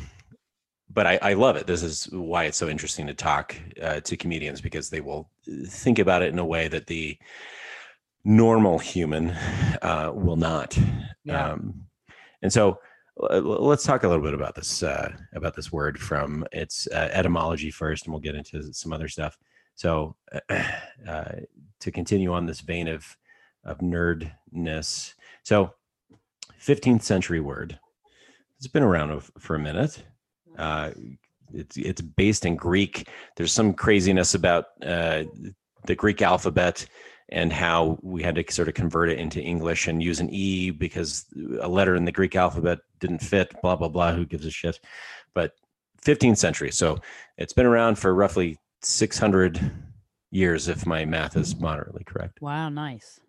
[0.92, 4.16] but I, I love it this is why it's so interesting to talk uh, to
[4.16, 5.30] comedians because they will
[5.66, 7.16] think about it in a way that the
[8.24, 9.30] normal human
[9.82, 10.76] uh, will not
[11.24, 11.52] Yeah.
[11.52, 11.86] um,
[12.42, 12.74] and so uh,
[13.20, 17.70] let's talk a little bit about this uh, about this word from its uh, etymology
[17.70, 19.36] first, and we'll get into some other stuff.
[19.74, 20.16] So,
[21.08, 21.32] uh,
[21.80, 23.16] to continue on this vein of
[23.64, 25.74] of nerdness, so
[26.62, 27.78] 15th century word.
[28.56, 30.02] It's been around for a minute.
[30.58, 30.90] Uh,
[31.52, 33.08] it's it's based in Greek.
[33.36, 35.24] There's some craziness about uh,
[35.86, 36.86] the Greek alphabet
[37.30, 40.70] and how we had to sort of convert it into English and use an E
[40.70, 41.26] because
[41.60, 44.12] a letter in the Greek alphabet didn't fit, blah, blah, blah.
[44.12, 44.80] Who gives a shit?
[45.32, 45.52] But
[46.04, 46.70] 15th century.
[46.72, 46.98] So
[47.38, 49.60] it's been around for roughly 600
[50.30, 52.40] years, if my math is moderately correct.
[52.40, 52.68] Wow.
[52.68, 53.20] Nice.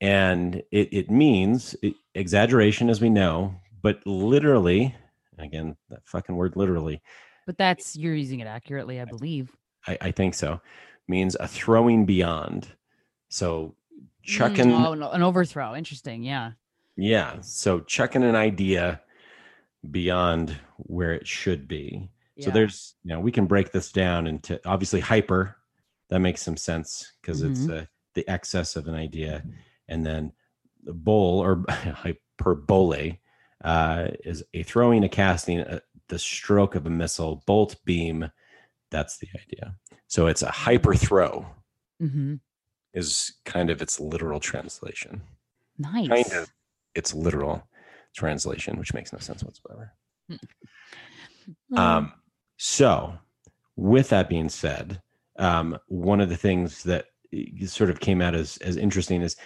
[0.00, 4.94] And it, it means it- exaggeration, as we know, but literally,
[5.38, 7.02] again, that fucking word literally,
[7.46, 9.50] But that's you're using it accurately, I believe.
[9.86, 10.60] I, I think so,
[11.08, 12.68] means a throwing beyond.
[13.34, 13.74] So
[14.22, 14.66] chucking.
[14.66, 15.74] Mm, oh, an overthrow.
[15.74, 16.22] Interesting.
[16.22, 16.52] Yeah.
[16.96, 17.40] Yeah.
[17.40, 19.00] So chucking an idea
[19.90, 22.10] beyond where it should be.
[22.38, 25.56] So there's, you know, we can break this down into obviously hyper.
[26.10, 27.78] That makes some sense because it's Mm-hmm.
[27.78, 29.42] uh, the excess of an idea.
[29.88, 30.32] And then
[30.84, 33.18] the bowl or hyperbole
[33.64, 38.30] uh, is a throwing, a casting, a, the stroke of a missile, bolt, beam.
[38.90, 39.74] That's the idea.
[40.06, 41.46] So it's a hyper throw
[42.00, 42.34] hmm
[42.94, 45.22] is kind of its literal translation.
[45.78, 46.08] Nice.
[46.08, 46.52] kind of
[46.94, 47.66] its literal
[48.14, 49.92] translation, which makes no sense whatsoever.
[50.30, 50.38] Um,
[51.76, 52.12] Um,
[52.56, 53.18] so,
[53.76, 55.02] with that being said,
[55.38, 59.36] um, one of the things that uh, sort of came out as as interesting is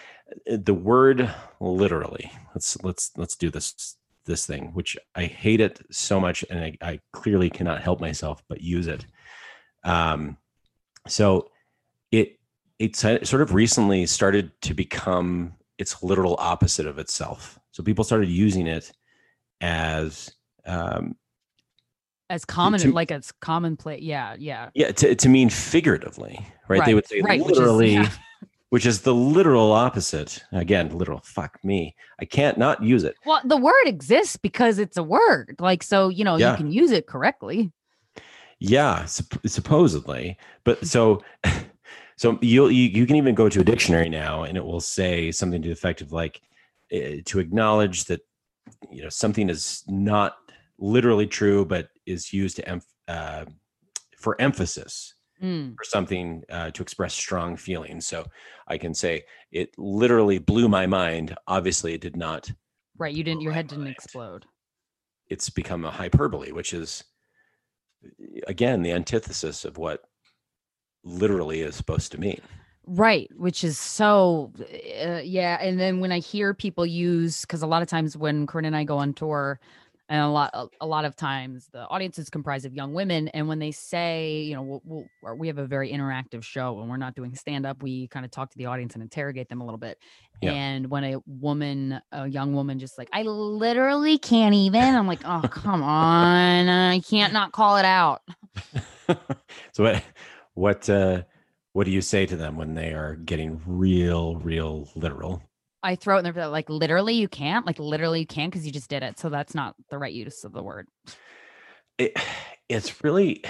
[0.50, 2.30] uh, the word literally.
[2.54, 6.76] Let's let's let's do this this thing, which I hate it so much, and I,
[6.82, 9.06] I clearly cannot help myself but use it.
[9.84, 10.36] Um,
[11.06, 11.50] so
[12.12, 12.37] it
[12.78, 17.58] it's sort of recently started to become its literal opposite of itself.
[17.72, 18.90] So people started using it
[19.60, 20.30] as
[20.66, 21.16] um,
[22.30, 24.02] as common, to- like it's commonplace.
[24.02, 24.36] Yeah.
[24.38, 24.70] Yeah.
[24.74, 26.38] yeah to, to mean figuratively,
[26.68, 26.84] right?
[26.84, 27.98] They would say right, which is- literally,
[28.70, 30.44] which is, the literal opposite.
[30.52, 31.20] Again, literal.
[31.24, 31.94] Fuck me.
[32.20, 33.16] I can't not use it.
[33.24, 35.56] Well, the word exists because it's a word.
[35.58, 36.50] Like, so, you know, Yeah.
[36.50, 37.72] you can use it correctly.
[38.60, 40.36] Yeah, sup- supposedly.
[40.64, 41.22] But so,
[42.18, 45.32] so you'll you, you can even go to a dictionary now, and it will say
[45.32, 46.40] something to the effect of like
[46.92, 48.20] uh, to acknowledge that
[48.90, 50.36] you know something is not
[50.78, 53.44] literally true, but is used to emph- uh,
[54.18, 58.08] for emphasis Mm, or something uh, to express strong feelings.
[58.08, 58.26] So
[58.66, 61.36] I can say it literally blew my mind.
[61.46, 62.50] Obviously, it did not.
[62.98, 63.14] right.
[63.14, 63.94] You didn't, your head didn't mind.
[63.94, 64.46] explode.
[65.28, 67.04] It's become a hyperbole, which is
[68.48, 70.07] again the antithesis of what
[71.08, 72.40] literally is supposed to mean.
[72.86, 74.50] Right, which is so,
[75.04, 75.58] uh, yeah.
[75.60, 78.76] And then when I hear people use, because a lot of times when Corinne and
[78.76, 79.60] I go on tour,
[80.08, 83.28] and a lot a, a lot of times the audience is comprised of young women
[83.28, 84.82] and when they say you know we'll,
[85.22, 88.24] we'll we have a very interactive show and we're not doing stand up we kind
[88.24, 89.98] of talk to the audience and interrogate them a little bit
[90.40, 90.52] yeah.
[90.52, 95.20] and when a woman a young woman just like i literally can't even i'm like
[95.24, 98.22] oh come on i can't not call it out
[99.72, 100.02] so what
[100.58, 101.22] what uh
[101.72, 105.42] what do you say to them when they are getting real real literal
[105.82, 108.72] I throw it in there like literally you can't, like literally you can't because you
[108.72, 109.18] just did it.
[109.18, 110.88] So that's not the right use of the word.
[111.98, 112.18] It,
[112.68, 113.44] it's really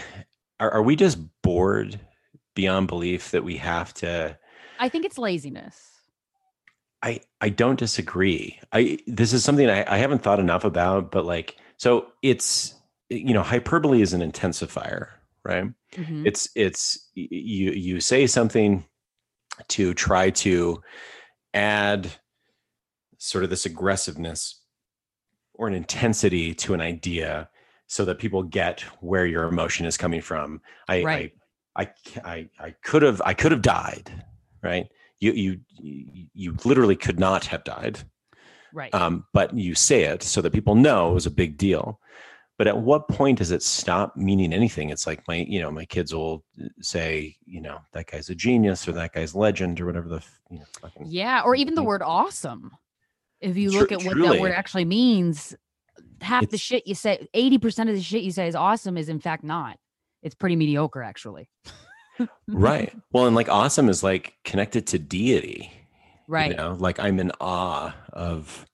[0.61, 1.99] are, are we just bored
[2.55, 4.39] beyond belief that we have to
[4.79, 5.77] I think it's laziness.
[7.03, 8.59] I I don't disagree.
[8.73, 12.75] I this is something I, I haven't thought enough about, but like so it's
[13.09, 15.09] you know hyperbole is an intensifier,
[15.45, 15.65] right?
[15.93, 16.27] Mm-hmm.
[16.27, 18.85] It's it's you you say something
[19.69, 20.83] to try to
[21.55, 22.11] add
[23.19, 24.63] sort of this aggressiveness
[25.55, 27.49] or an intensity to an idea
[27.89, 30.61] so that people get where your emotion is coming from.
[30.89, 31.33] I, right.
[31.75, 31.91] I, I,
[32.25, 34.25] I, I could have, I could have died,
[34.63, 34.87] right?
[35.21, 35.61] You, you,
[36.33, 37.99] you literally could not have died.
[38.73, 38.95] Right.
[38.95, 41.99] Um, but you say it so that people know it was a big deal.
[42.59, 44.91] But at what point does it stop meaning anything?
[44.91, 48.35] It's like my, you know, my kids will uh, say, you know, that guy's a
[48.35, 51.81] genius or that guy's legend or whatever the, you know, fucking, yeah, or even the
[51.81, 51.89] mm-hmm.
[51.89, 52.73] word awesome.
[53.41, 54.37] If you look Tr- at what truly.
[54.37, 55.55] that word actually means,
[56.21, 59.21] half the shit you say, 80% of the shit you say is awesome is in
[59.21, 59.79] fact not.
[60.23, 61.49] It's pretty mediocre, actually.
[62.49, 62.93] right.
[63.13, 65.73] Well, and like awesome is like connected to deity.
[66.27, 66.51] Right.
[66.51, 68.67] You know, like I'm in awe of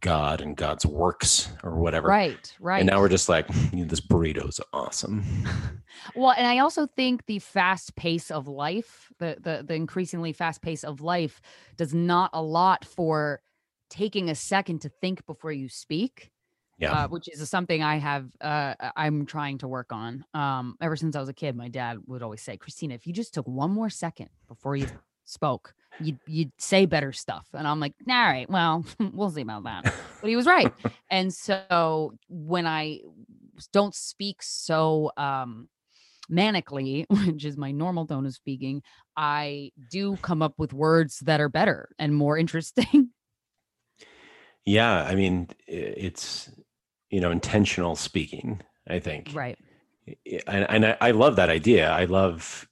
[0.00, 2.08] God and God's works or whatever.
[2.08, 2.80] Right, right.
[2.80, 5.24] And now we're just like, this burrito is awesome.
[6.14, 10.60] well, and I also think the fast pace of life, the the the increasingly fast
[10.60, 11.40] pace of life
[11.76, 13.40] does not allot for
[13.88, 16.30] taking a second to think before you speak.
[16.78, 16.92] Yeah.
[16.92, 20.26] Uh, which is something I have uh, I'm trying to work on.
[20.34, 23.14] Um, ever since I was a kid, my dad would always say, Krystyna, if you
[23.14, 24.86] just took one more second before you
[25.26, 27.46] spoke, you'd you'd say better stuff.
[27.52, 29.92] And I'm like, all right, well, we'll see about that.
[30.20, 30.72] But he was right.
[31.10, 33.00] and so when I
[33.72, 35.68] don't speak so um
[36.30, 38.82] manically, which is my normal tone of speaking,
[39.16, 43.10] I do come up with words that are better and more interesting.
[44.64, 46.50] Yeah, I mean, it's
[47.10, 48.62] you know intentional speaking.
[48.88, 49.58] I think right,
[50.46, 51.90] and, and I, I love that idea.
[51.90, 52.66] I love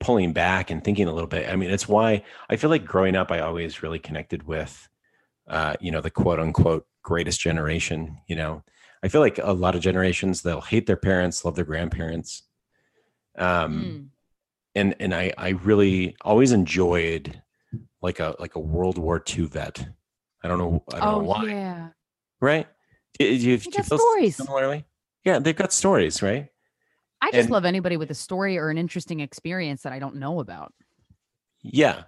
[0.00, 1.48] pulling back and thinking a little bit.
[1.48, 4.88] I mean, it's why I feel like growing up, I always really connected with,
[5.48, 8.18] uh, you know, the quote unquote greatest generation.
[8.28, 8.62] You know,
[9.02, 12.42] I feel like a lot of generations they'll hate their parents, love their grandparents.
[13.38, 14.06] Um, mm.
[14.74, 17.42] and and I I really always enjoyed
[18.00, 19.86] like a like a World War II vet
[20.46, 20.84] I don't know.
[20.94, 21.44] I don't oh, know why.
[21.46, 21.88] Yeah.
[22.40, 22.68] Right.
[23.18, 24.36] Do, you, you feel stories.
[24.36, 24.84] similarly?
[25.24, 26.48] Yeah, they've got stories, right?
[27.20, 30.16] I just and, love anybody with a story or an interesting experience that I don't
[30.16, 30.72] know about.
[31.62, 32.04] Yeah.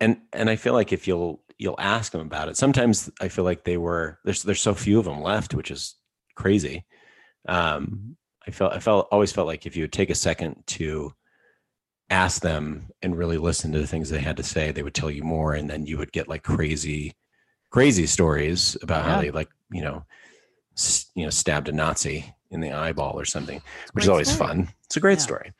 [0.00, 2.56] And and I feel like if you'll you'll ask them about it.
[2.56, 5.96] Sometimes I feel like they were there's there's so few of them left, which is
[6.36, 6.84] crazy.
[7.48, 8.16] Um
[8.46, 11.12] I felt I felt always felt like if you would take a second to
[12.08, 15.10] ask them and really listen to the things they had to say, they would tell
[15.10, 17.14] you more and then you would get like crazy
[17.70, 19.14] crazy stories about yeah.
[19.14, 20.04] how they like you know
[21.14, 24.48] you know stabbed a Nazi in the eyeball or something, which is always story.
[24.48, 24.68] fun.
[24.84, 25.24] It's a great yeah.
[25.24, 25.52] story.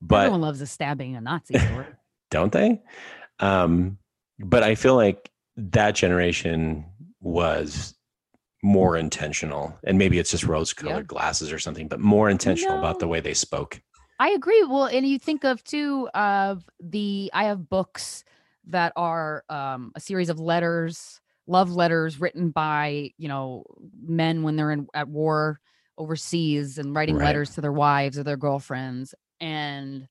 [0.00, 1.86] But everyone loves a stabbing a Nazi story,
[2.30, 2.82] don't they?
[3.40, 3.98] Um,
[4.38, 6.84] but I feel like that generation
[7.20, 7.94] was
[8.62, 11.06] more intentional, and maybe it's just rose-colored yep.
[11.06, 12.78] glasses or something, but more intentional no.
[12.78, 13.80] about the way they spoke.
[14.18, 14.62] I agree.
[14.64, 18.24] Well, and you think of too of the I have books
[18.68, 23.64] that are um, a series of letters love letters written by you know
[24.02, 25.60] men when they're in at war
[25.98, 27.26] overseas and writing right.
[27.26, 30.08] letters to their wives or their girlfriends and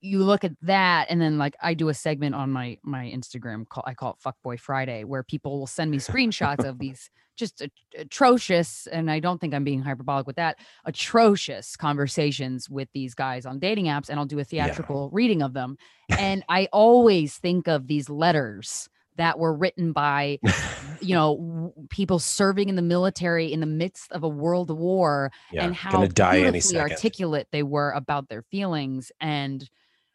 [0.00, 3.68] you look at that and then like i do a segment on my my instagram
[3.68, 7.62] call i call it fuckboy friday where people will send me screenshots of these just
[7.96, 13.46] atrocious and i don't think i'm being hyperbolic with that atrocious conversations with these guys
[13.46, 15.16] on dating apps and i'll do a theatrical yeah.
[15.16, 15.76] reading of them
[16.10, 18.88] and i always think of these letters
[19.18, 20.38] that were written by
[21.00, 25.64] you know people serving in the military in the midst of a world war yeah,
[25.64, 29.68] and how beautifully articulate they were about their feelings and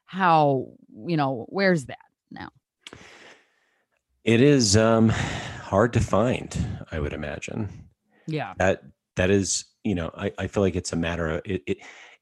[0.05, 0.67] how
[1.07, 1.97] you know where's that
[2.31, 2.49] now?
[4.23, 6.55] It is um hard to find
[6.91, 7.69] i would imagine.
[8.27, 8.53] Yeah.
[8.57, 8.83] That
[9.15, 11.77] that is you know i, I feel like it's a matter of it, it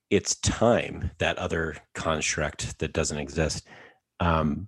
[0.10, 3.68] it's time that other construct that doesn't exist
[4.20, 4.68] um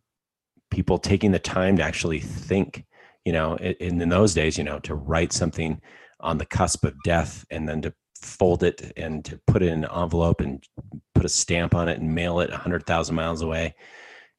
[0.74, 2.84] people taking the time to actually think
[3.24, 5.80] you know in, in those days you know to write something
[6.20, 7.94] on the cusp of death and then to
[8.24, 10.64] fold it and to put it in an envelope and
[11.14, 13.76] put a stamp on it and mail it 100,000 miles away.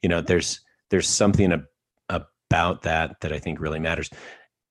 [0.02, 0.60] You know, there's
[0.90, 1.64] there's something
[2.08, 4.10] about that that I think really matters.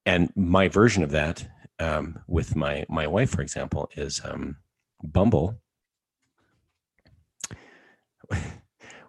[0.05, 1.47] And my version of that
[1.79, 4.57] um, with my my wife, for example, is um,
[5.03, 5.59] Bumble,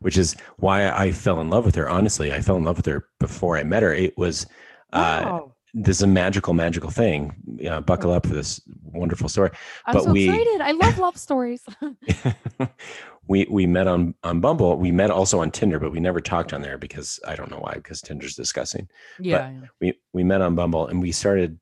[0.04, 1.88] which is why I fell in love with her.
[1.88, 3.94] Honestly, I fell in love with her before I met her.
[3.94, 4.44] It was
[4.92, 5.54] uh, wow.
[5.72, 7.34] this is a magical, magical thing.
[7.66, 9.50] Uh, buckle up for this wonderful story.
[9.86, 10.60] I'm but so we, excited!
[10.60, 11.62] I love love stories.
[13.28, 14.76] we we met on on Bumble.
[14.76, 17.60] We met also on Tinder, but we never talked on there because I don't know
[17.60, 17.72] why.
[17.72, 18.86] Because Tinder's disgusting.
[19.18, 19.60] Yeah, yeah.
[19.80, 21.58] We we met on Bumble and we started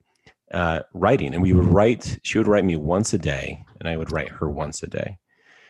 [0.53, 2.19] uh, writing, and we would write.
[2.25, 5.19] She would write me once a day, and I would write her once a day.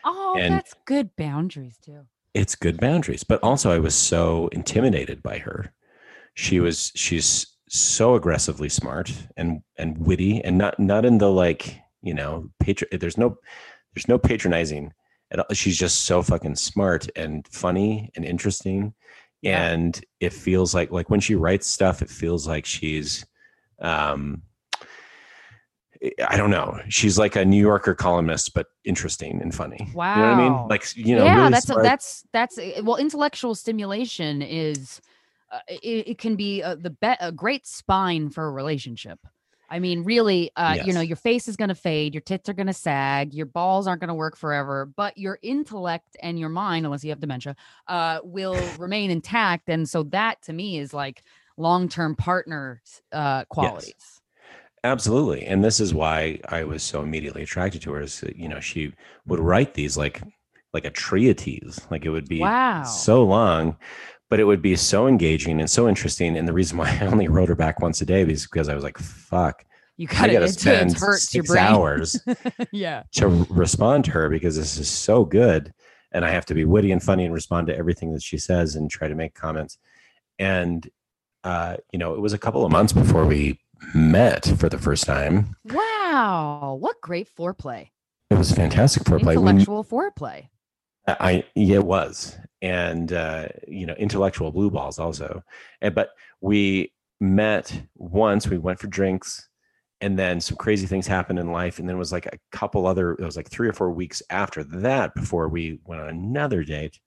[0.03, 2.07] Oh, and that's good boundaries too.
[2.33, 5.73] It's good boundaries, but also I was so intimidated by her.
[6.33, 11.79] She was she's so aggressively smart and and witty, and not not in the like
[12.01, 12.89] you know patron.
[12.99, 13.37] There's no
[13.93, 14.93] there's no patronizing
[15.51, 18.93] she's just so fucking smart and funny and interesting
[19.41, 19.67] yeah.
[19.67, 23.25] and it feels like like when she writes stuff it feels like she's
[23.79, 24.41] um
[26.27, 26.79] I don't know.
[26.89, 29.89] She's like a New Yorker columnist, but interesting and funny.
[29.93, 30.15] Wow.
[30.15, 30.67] You know what I mean?
[30.67, 35.01] Like, you know, yeah, really that's, a, that's, that's, eh, well, intellectual stimulation is,
[35.51, 39.19] uh, it, it, can be a, the be- a great spine for a relationship.
[39.69, 40.87] I mean, really, uh, yes.
[40.87, 43.45] you know, your face is going to fade, your tits are going to sag, your
[43.45, 47.19] balls aren't going to work forever, but your intellect and your mind, unless you have
[47.19, 47.55] dementia,
[47.87, 49.69] uh, will remain intact.
[49.69, 51.23] And so that to me is like
[51.57, 52.81] long term partner
[53.11, 53.95] uh, qualities.
[53.97, 54.21] Yes.
[54.83, 55.45] Absolutely.
[55.45, 58.93] And this is why I was so immediately attracted to her is, you know, she
[59.25, 60.21] would write these like,
[60.73, 62.83] like a treatise, like it would be wow.
[62.83, 63.77] so long,
[64.29, 66.35] but it would be so engaging and so interesting.
[66.35, 68.75] And the reason why I only wrote her back once a day is because I
[68.75, 69.63] was like, fuck,
[69.95, 72.19] you gotta, gotta spend six hours
[72.71, 73.03] yeah.
[73.13, 75.73] to respond to her because this is so good.
[76.11, 78.75] And I have to be witty and funny and respond to everything that she says
[78.75, 79.77] and try to make comments.
[80.39, 80.87] And,
[81.43, 83.59] uh, you know, it was a couple of months before we
[83.93, 85.55] met for the first time.
[85.65, 86.77] Wow.
[86.79, 87.89] What great foreplay.
[88.29, 89.33] It was fantastic foreplay.
[89.33, 90.47] Intellectual foreplay.
[91.07, 95.43] I yeah, it was, and uh, you know, intellectual blue balls also.
[95.81, 96.11] And but
[96.41, 98.47] we met once.
[98.47, 99.49] We went for drinks,
[100.01, 101.77] and then some crazy things happened in life.
[101.77, 103.13] And then it was like a couple other.
[103.13, 106.99] It was like three or four weeks after that before we went on another date.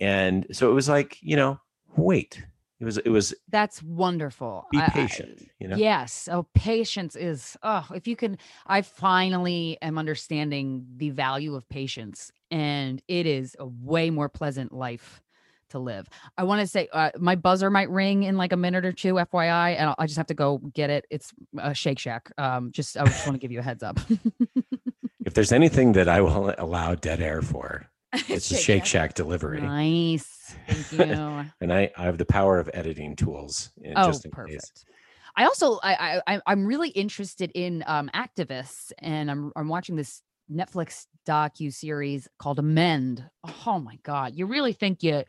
[0.00, 1.60] And so it was like you know,
[1.96, 2.44] wait,
[2.80, 4.66] it was it was that's wonderful.
[4.70, 5.76] Be patient I, you know?
[5.76, 6.28] yes.
[6.32, 12.32] Oh patience is oh if you can i finally am understanding the value of patience
[12.50, 15.22] and it is a way more pleasant life
[15.68, 16.08] to live.
[16.36, 19.14] I want to say uh, my buzzer might ring in like a minute or two
[19.14, 21.06] fyi and i just have to go get it.
[21.10, 22.32] It's a shake shack.
[22.38, 24.00] Um just i just want to give you a heads up.
[25.26, 27.89] If there's anything that i will allow dead air for
[28.28, 29.60] it's Shake a Shake Shack, delivery.
[29.60, 30.56] Nice.
[30.68, 31.44] Thank you.
[31.60, 33.70] and I, I have the power of editing tools.
[33.82, 34.60] In, oh, just in perfect.
[34.60, 34.84] Case.
[35.36, 40.22] I also I, I I'm really interested in um, activists, and I'm I'm watching this
[40.50, 43.24] Netflix docu series called Amend.
[43.66, 45.22] Oh my god, you really think you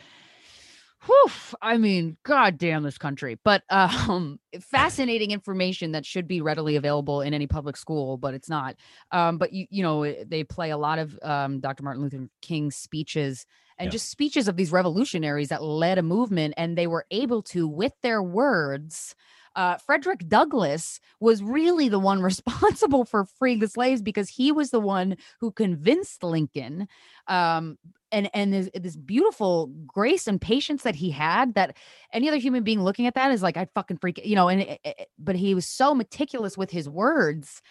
[1.05, 1.31] whew,
[1.61, 3.37] I mean, god damn this country.
[3.43, 8.49] But um fascinating information that should be readily available in any public school, but it's
[8.49, 8.75] not.
[9.11, 11.83] Um, but you you know, they play a lot of um Dr.
[11.83, 13.45] Martin Luther King's speeches
[13.77, 13.91] and yeah.
[13.91, 17.93] just speeches of these revolutionaries that led a movement and they were able to with
[18.01, 19.15] their words
[19.55, 24.71] uh, Frederick Douglass was really the one responsible for freeing the slaves because he was
[24.71, 26.87] the one who convinced Lincoln
[27.27, 27.77] um,
[28.11, 31.77] and and this, this beautiful grace and patience that he had that
[32.13, 34.61] any other human being looking at that is like I'd fucking freak you know and
[34.61, 37.61] it, it, but he was so meticulous with his words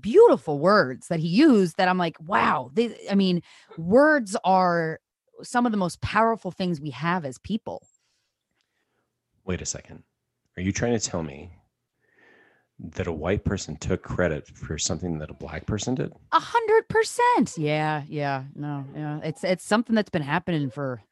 [0.00, 3.42] beautiful words that he used that I'm like wow they, I mean
[3.76, 5.00] words are
[5.42, 7.82] some of the most powerful things we have as people.
[9.44, 10.04] Wait a second
[10.60, 11.50] are you trying to tell me
[12.78, 16.12] that a white person took credit for something that a black person did?
[16.32, 17.56] A hundred percent.
[17.56, 19.20] Yeah, yeah, no, yeah.
[19.24, 21.02] It's it's something that's been happening for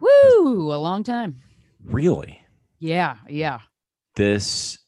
[0.00, 1.42] whoo a long time.
[1.84, 2.40] Really?
[2.78, 3.60] Yeah, yeah.
[4.16, 4.78] This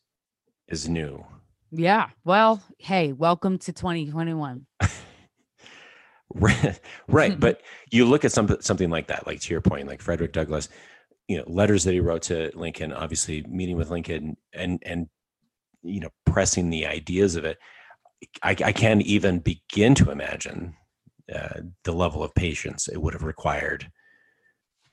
[0.67, 1.23] is new.
[1.71, 2.09] Yeah.
[2.25, 4.67] Well, hey, welcome to 2021.
[6.35, 7.39] right, right.
[7.39, 10.71] but you look at something something like that, like to your point, like Frederick Douglass,
[11.31, 15.09] you know, letters that he wrote to Lincoln, obviously meeting with Lincoln and and
[15.83, 17.57] you know pressing the ideas of it
[18.43, 20.75] i, I can't even begin to imagine
[21.35, 23.91] uh, the level of patience it would have required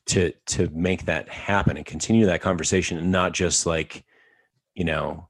[0.06, 4.06] to to make that happen and continue that conversation and not just like
[4.76, 5.28] you know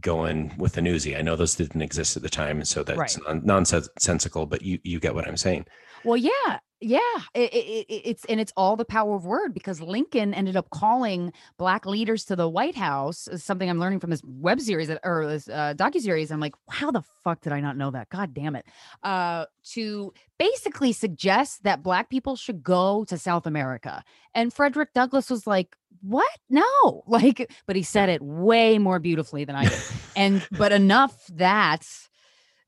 [0.00, 1.16] going with the newsy.
[1.16, 3.16] I know those didn't exist at the time, so that's Right.
[3.26, 4.46] non- nonsensical.
[4.46, 5.66] But you you get what I'm saying.
[6.04, 6.98] Well, yeah, yeah.
[7.34, 10.68] It, it, it- it's and it's all the power of word because Lincoln ended up
[10.70, 13.28] calling black leaders to the White House.
[13.36, 16.30] Something I'm learning from this web series or this uh, docu series.
[16.30, 18.08] I'm like, how the fuck did I not know that?
[18.10, 18.66] God damn it!
[19.02, 24.02] Uh, to basically suggest that black people should go to South America,
[24.34, 26.28] and Frederick Douglass was like, "What?
[26.50, 29.78] No!" Like, but he said it way more beautifully than I did,
[30.16, 31.86] and but enough that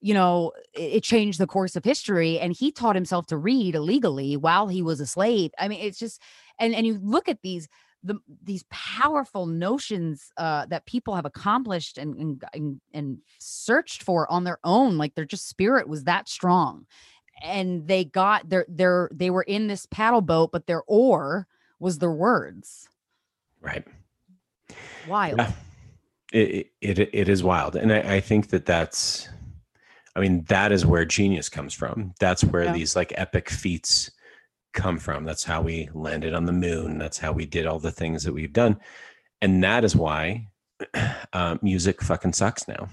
[0.05, 2.39] you know, it, changed the course of history.
[2.39, 5.51] And he taught himself to read illegally while he was a slave.
[5.59, 6.21] I mean, it's just,
[6.59, 7.69] and and you look at these
[8.03, 14.31] the these powerful notions uh, that people have accomplished and, and and and searched for
[14.31, 16.85] on their own, like their just spirit was that strong,
[17.43, 21.47] and they got their their they were in this paddle boat, but their oar
[21.79, 22.91] was their words.
[23.63, 23.87] Right.
[25.09, 25.39] Wild.
[25.39, 25.53] Yeah.
[26.33, 29.31] It, it it is wild, and I, I think that that's,
[30.17, 32.15] I mean, that is where genius comes from.
[32.21, 32.73] That's where Yeah.
[32.73, 34.11] these like epic feats
[34.73, 35.25] come from.
[35.25, 36.99] That's how we landed on the moon.
[36.99, 38.79] That's how we did all the things that we've done,
[39.43, 40.49] and that is why
[41.33, 42.89] uh, music fucking sucks now.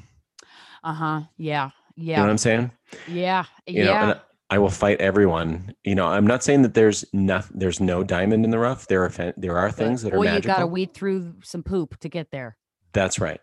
[0.83, 1.21] Uh huh.
[1.37, 1.69] Yeah.
[1.95, 2.11] Yeah.
[2.11, 2.71] You know what I'm saying?
[3.07, 3.45] Yeah.
[3.67, 4.11] You know, Yeah.
[4.11, 5.75] and I will fight everyone.
[5.83, 8.87] You know, I'm not saying that there's nothing, there's no diamond in the rough.
[8.87, 11.99] There are there are things that are well, you got to weed through some poop
[11.99, 12.57] to get there.
[12.93, 13.39] That's right.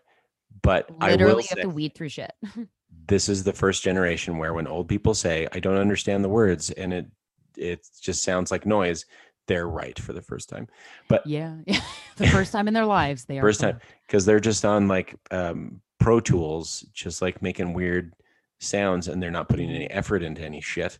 [0.61, 2.31] But I Literally, will have say, to weed through shit.
[3.09, 6.71] this is the first generation where when old people say i don't understand the words
[6.71, 7.05] and it
[7.57, 9.05] it just sounds like noise
[9.49, 10.67] they're right for the first time.
[11.09, 11.55] But yeah,
[12.15, 15.15] the first time in their lives they are first time because they're just on like
[15.31, 18.13] um pro tools just like making weird
[18.59, 20.97] sounds and they're not putting any effort into any shit.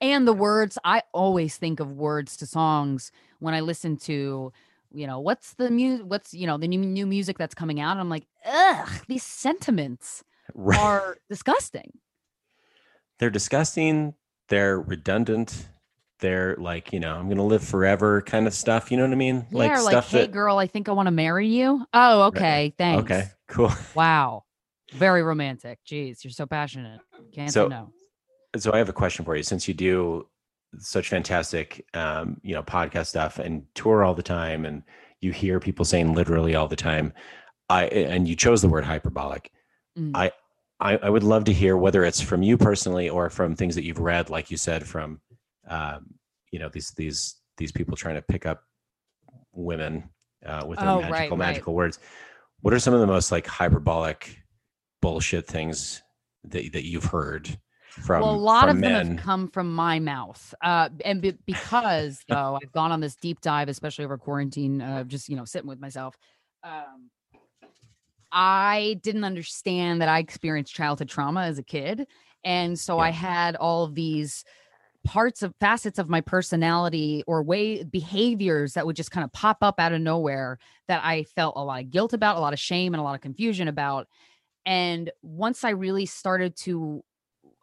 [0.00, 4.52] And the words, I always think of words to songs when I listen to,
[4.92, 7.98] you know, what's the music, what's you know the new new music that's coming out.
[7.98, 10.22] I'm like, ugh, these sentiments
[10.54, 11.92] right are disgusting.
[13.18, 14.14] they're disgusting
[14.48, 15.68] they're redundant
[16.20, 19.16] they're like you know i'm gonna live forever kind of stuff you know what i
[19.16, 21.84] mean Yeah, like, stuff hey that girl, I think I want to marry you.
[21.92, 23.02] Oh, okay, thanks.
[23.02, 24.44] okay cool Wow,
[24.92, 25.78] very romantic.
[25.86, 27.00] Jeez, you're so passionate.
[27.32, 27.92] Can't So- say no.
[28.56, 29.42] so I have a question for you.
[29.42, 30.26] Since you do
[30.78, 34.82] such fantastic, um, you know, podcast stuff and tour all the time, and
[35.20, 37.12] you hear people saying literally all the time,
[37.70, 39.50] I and you chose the word hyperbolic.
[39.98, 40.12] Mm.
[40.14, 40.32] I,
[40.80, 43.84] I I would love to hear whether it's from you personally or from things that
[43.84, 45.20] you've read, like you said, from,
[45.68, 46.14] um,
[46.52, 48.62] you know, these these these people trying to pick up
[49.52, 50.08] women
[50.46, 51.46] uh, with their Oh, right, magical right.
[51.46, 51.98] magical words.
[52.60, 54.42] What are some of the most like hyperbolic
[55.02, 56.02] bullshit things
[56.44, 57.58] that that you've heard?
[57.88, 62.20] From, well, a lot of them have come from my mouth, uh, and be- because
[62.28, 65.66] though I've gone on this deep dive, especially over quarantine, uh, just you know sitting
[65.66, 66.16] with myself.
[66.62, 67.10] Um,
[68.32, 72.06] I didn't understand that I experienced childhood trauma as a kid,
[72.44, 74.44] and so I had all of these
[75.04, 79.58] parts of facets of my personality or way behaviors that would just kind of pop
[79.62, 82.58] up out of nowhere that I felt a lot of guilt about, a lot of
[82.58, 84.06] shame, and a lot of confusion about.
[84.66, 87.02] And once I really started to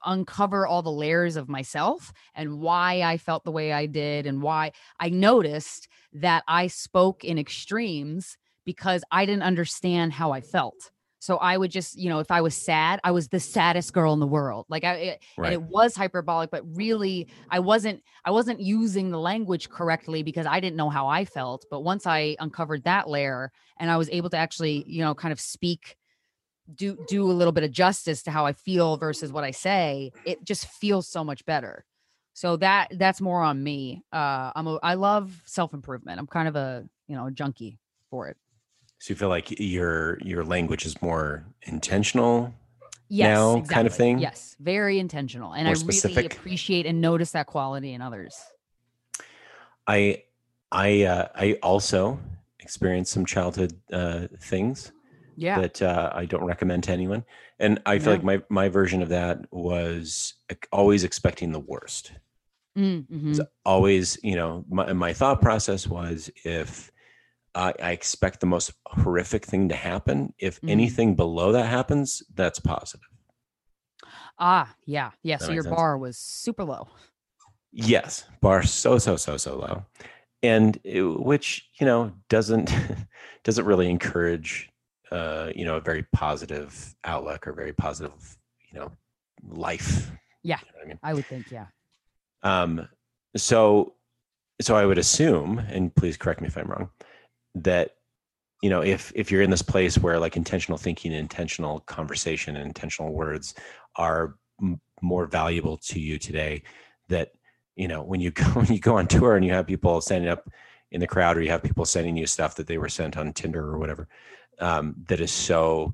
[0.05, 4.41] uncover all the layers of myself and why I felt the way I did and
[4.41, 10.91] why I noticed that I spoke in extremes because I didn't understand how I felt.
[11.25, 14.13] So I would just, you know, if I was sad, I was the saddest girl
[14.13, 14.67] in the world.
[14.69, 15.53] Like I it, and right.
[15.53, 20.59] it was hyperbolic, but really I wasn't I wasn't using the language correctly because I
[20.59, 21.65] didn't know how I felt.
[21.71, 25.31] But once I uncovered that layer and I was able to actually, you know, kind
[25.31, 25.97] of speak
[26.75, 30.11] do do a little bit of justice to how I feel versus what I say,
[30.27, 31.85] it just feels so much better.
[32.33, 34.03] So that that's more on me.
[34.13, 36.19] Uh I'm a I love self-improvement.
[36.19, 37.79] I'm kind of a, you know, a junkie
[38.11, 38.37] for it.
[38.99, 42.53] So you feel like your your language is more intentional.
[43.09, 44.19] Yes, Now kind of thing?
[44.19, 45.53] Yes, very intentional.
[45.53, 48.35] And More I really appreciate and notice that quality in others.
[49.87, 50.23] I
[50.71, 52.19] I uh, I also
[52.59, 54.91] experienced some childhood uh, things
[55.37, 55.59] Yeah.
[55.59, 57.23] that uh, I don't recommend to anyone,
[57.59, 58.17] and I feel Yeah.
[58.17, 60.33] like my my version of that was
[60.71, 62.13] always expecting the worst.
[62.77, 63.29] Mm, mhm.
[63.29, 66.91] It's always, you know, my my thought process was if
[67.55, 70.69] I, I expect the most horrific thing to happen, if Mhm.
[70.71, 73.07] anything below that happens, that's positive.
[74.37, 75.11] Ah, yeah.
[75.23, 75.37] Yeah.
[75.37, 75.75] That So your sense.
[75.75, 76.87] bar was super low.
[77.71, 79.85] Yes, bar so so so so low,
[80.43, 82.71] and it- which you know doesn't
[83.43, 84.71] doesn't really encourage
[85.11, 88.37] uh, you know a very positive outlook or very positive
[88.71, 88.91] you know
[89.47, 90.11] life.
[90.43, 90.59] Yeah.
[90.61, 90.99] You know I mean.
[91.03, 91.67] I would think, yeah.
[92.43, 92.87] Um,
[93.35, 93.95] so
[94.61, 96.89] so I would assume, and please correct me if I'm wrong,
[97.55, 97.95] that
[98.61, 102.65] you know if if you're in this place where like intentional thinking intentional conversation and
[102.65, 103.53] intentional words
[103.95, 106.61] are m- more valuable to you today
[107.09, 107.31] that
[107.75, 110.29] you know when you go when you go on tour and you have people standing
[110.29, 110.49] up
[110.91, 113.33] in the crowd or you have people sending you stuff that they were sent on
[113.33, 114.07] tinder or whatever
[114.59, 115.93] um, that is so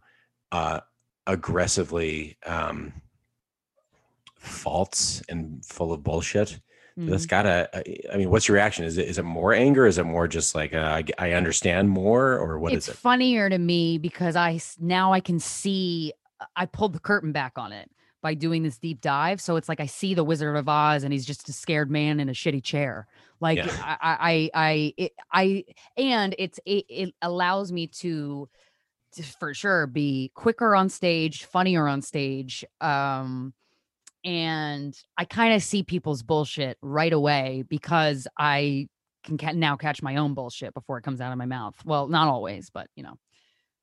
[0.51, 0.80] uh,
[1.26, 2.93] aggressively um,
[4.36, 6.59] false and full of bullshit
[6.97, 7.29] that's Mhm.
[7.29, 10.27] gotta i mean what's your reaction is it is it more anger is it more
[10.27, 13.97] just like uh, I, I understand more or what it's is it funnier to me
[13.97, 16.13] because I now I can see
[16.55, 17.89] I pulled the curtain back on it
[18.21, 19.41] by doing this deep dive.
[19.41, 22.19] So it's like I see the Wizard of Oz and he's just a scared man
[22.19, 23.07] in a shitty chair.
[23.39, 23.71] Like Yeah.
[23.81, 25.63] I I I I, it, I
[25.97, 28.47] and it's it, it allows me to,
[29.13, 32.63] to for sure be quicker on stage, funnier on stage.
[32.79, 33.53] Um
[34.24, 38.88] and I kind of see people's bullshit right away because I
[39.24, 41.76] can ca- now catch my own bullshit before it comes out of my mouth.
[41.86, 43.17] Well, not always, but you know,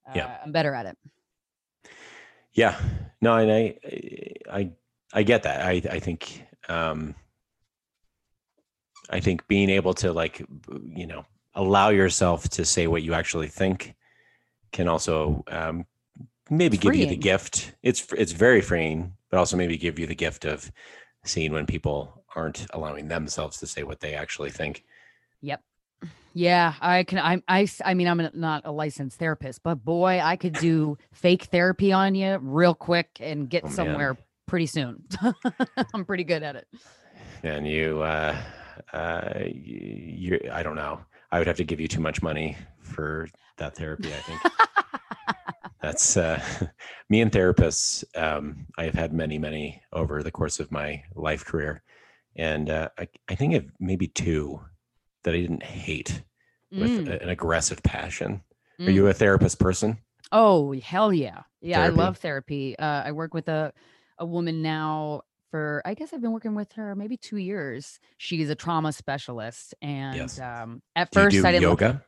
[0.09, 0.39] uh, Yeah.
[0.45, 0.97] I'm better at it.
[2.55, 2.79] yeah
[3.21, 3.79] no and i
[4.51, 4.71] i
[5.13, 7.15] i get that i i think um
[9.11, 10.45] i think being able to like
[10.83, 11.25] you know
[11.55, 13.95] allow yourself to say what you actually think
[14.73, 15.85] can also um
[16.51, 20.15] maybe give you the gift it's it's very freeing but also maybe give you the
[20.15, 20.71] gift of
[21.25, 24.85] seeing when people aren't allowing themselves to say what they actually think
[25.41, 25.63] Yep.
[26.35, 27.19] Yeah, I can.
[27.19, 31.45] I, I, I mean, I'm not a licensed therapist, but boy, I could do fake
[31.45, 33.75] therapy on you real quick and get Oh, man.
[33.75, 34.17] somewhere
[34.47, 35.05] pretty soon.
[35.95, 36.67] I'm pretty good at it.
[37.43, 38.37] and you uh
[38.93, 41.01] uh you i don't know
[41.33, 44.41] i would have to give you too much money for that therapy i think
[45.81, 46.41] that's uh
[47.09, 51.45] me and therapists um i have had many many over the course of my life
[51.45, 51.83] career
[52.37, 54.61] and uh i, I think of maybe two
[55.25, 56.23] that i didn't hate
[56.77, 58.43] with Mm, an aggressive passion
[58.87, 58.95] are mm.
[58.95, 59.99] you a therapist person
[60.31, 61.79] Oh hell yeah, yeah!
[61.79, 62.01] Therapy?
[62.01, 62.79] I love therapy.
[62.79, 63.73] Uh, I work with a
[64.19, 67.99] a woman now for I guess I've been working with her maybe two years.
[68.19, 70.39] She's a trauma specialist, and Yes.
[70.39, 71.63] um, at do you first do I didn't.
[71.63, 72.05] yoga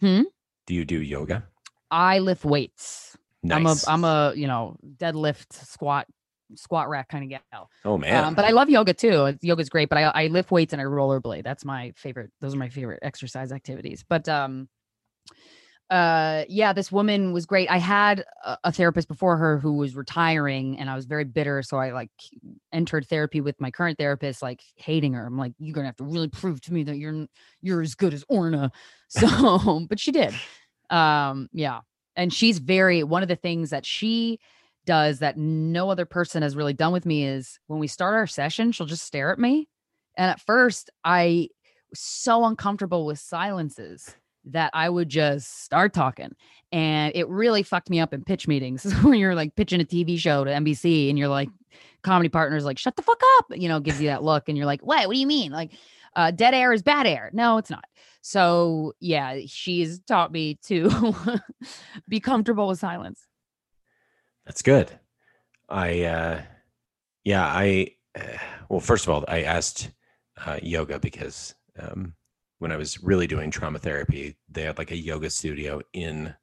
[0.00, 0.22] Hmm?
[0.66, 1.46] do you do yoga
[1.90, 3.16] I lift weights.
[3.42, 6.06] nice I'm a I'm a you know deadlift squat
[6.56, 7.70] squat rack kind of gal.
[7.84, 9.36] oh man Um, but I love yoga too.
[9.40, 11.44] Yoga's great, but I, I lift weights and I rollerblade.
[11.44, 12.30] That's my favorite.
[12.40, 14.04] Those are my favorite exercise activities.
[14.08, 14.68] But um,
[15.90, 17.68] uh, yeah, this woman was great.
[17.68, 21.62] I had a, a therapist before her who was retiring, and I was very bitter.
[21.62, 22.10] So I like
[22.72, 25.26] entered therapy with my current therapist, like hating her.
[25.26, 27.26] I'm like, you're gonna have to really prove to me that you're
[27.60, 28.72] you're as good as Orna.
[29.12, 30.32] So, but she did.
[30.90, 31.80] Um, yeah,
[32.16, 34.38] and she's very one of the things that she
[34.86, 38.26] does that no other person has really done with me is when we start our
[38.26, 39.68] session, she'll just stare at me.
[40.16, 41.48] And at first, I
[41.90, 44.14] was so uncomfortable with silences
[44.46, 46.34] that I would just start talking.
[46.72, 50.18] And it really fucked me up in pitch meetings when you're like pitching a TV
[50.18, 51.50] show to NBC and you're like,
[52.02, 54.48] comedy partners like, shut the fuck up, you know, gives you that look.
[54.48, 55.06] And you're like, what?
[55.06, 55.52] What do you mean?
[55.52, 55.72] Like,
[56.16, 57.30] uh, dead air is bad air.
[57.32, 57.84] No, it's not.
[58.22, 61.14] So yeah, she's taught me to
[62.08, 63.26] be comfortable with silence.
[64.46, 64.90] That's good.
[65.68, 66.42] I, uh,
[67.24, 68.22] yeah, I, uh,
[68.68, 69.90] well, first of all, I asked
[70.44, 72.14] uh, yoga because um,
[72.58, 76.34] when I was really doing trauma therapy, they had like a yoga studio in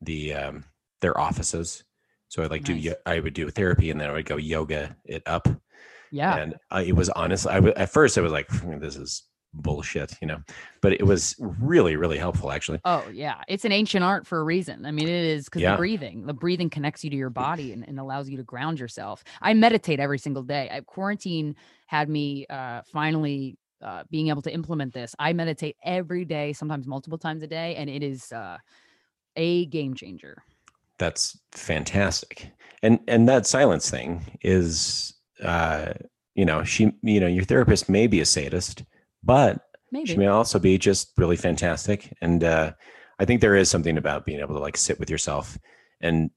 [0.00, 0.64] the um,
[1.00, 1.84] their offices.
[2.28, 2.84] So I'd like do Nice.
[2.84, 5.48] yo- I would do therapy and then I would go yoga it up.
[6.12, 6.36] Yeah.
[6.36, 8.48] And I, it was honestly, I w- at first I was like,
[8.80, 10.40] this is bullshit, you know,
[10.80, 12.80] but it was really, really helpful actually.
[12.84, 14.86] Oh yeah, it's an ancient art for a reason.
[14.86, 15.72] I mean, it is because Yeah.
[15.72, 18.78] the breathing, the breathing connects you to your body and, and allows you to ground
[18.78, 19.24] yourself.
[19.40, 20.68] I meditate every single day.
[20.70, 21.56] I, quarantine
[21.86, 25.14] had me uh, finally uh, being able to implement this.
[25.18, 28.58] I meditate every day, sometimes multiple times a day, and it is uh,
[29.36, 30.42] a game changer.
[30.98, 32.52] That's fantastic.
[32.82, 35.92] And and that silence thing is uh
[36.34, 38.84] you know, she you know, your therapist may be a sadist,
[39.22, 40.06] but Maybe.
[40.06, 42.12] she may also be just really fantastic.
[42.20, 42.72] And uh
[43.18, 45.58] I think there is something about being able to like sit with yourself
[46.00, 46.30] and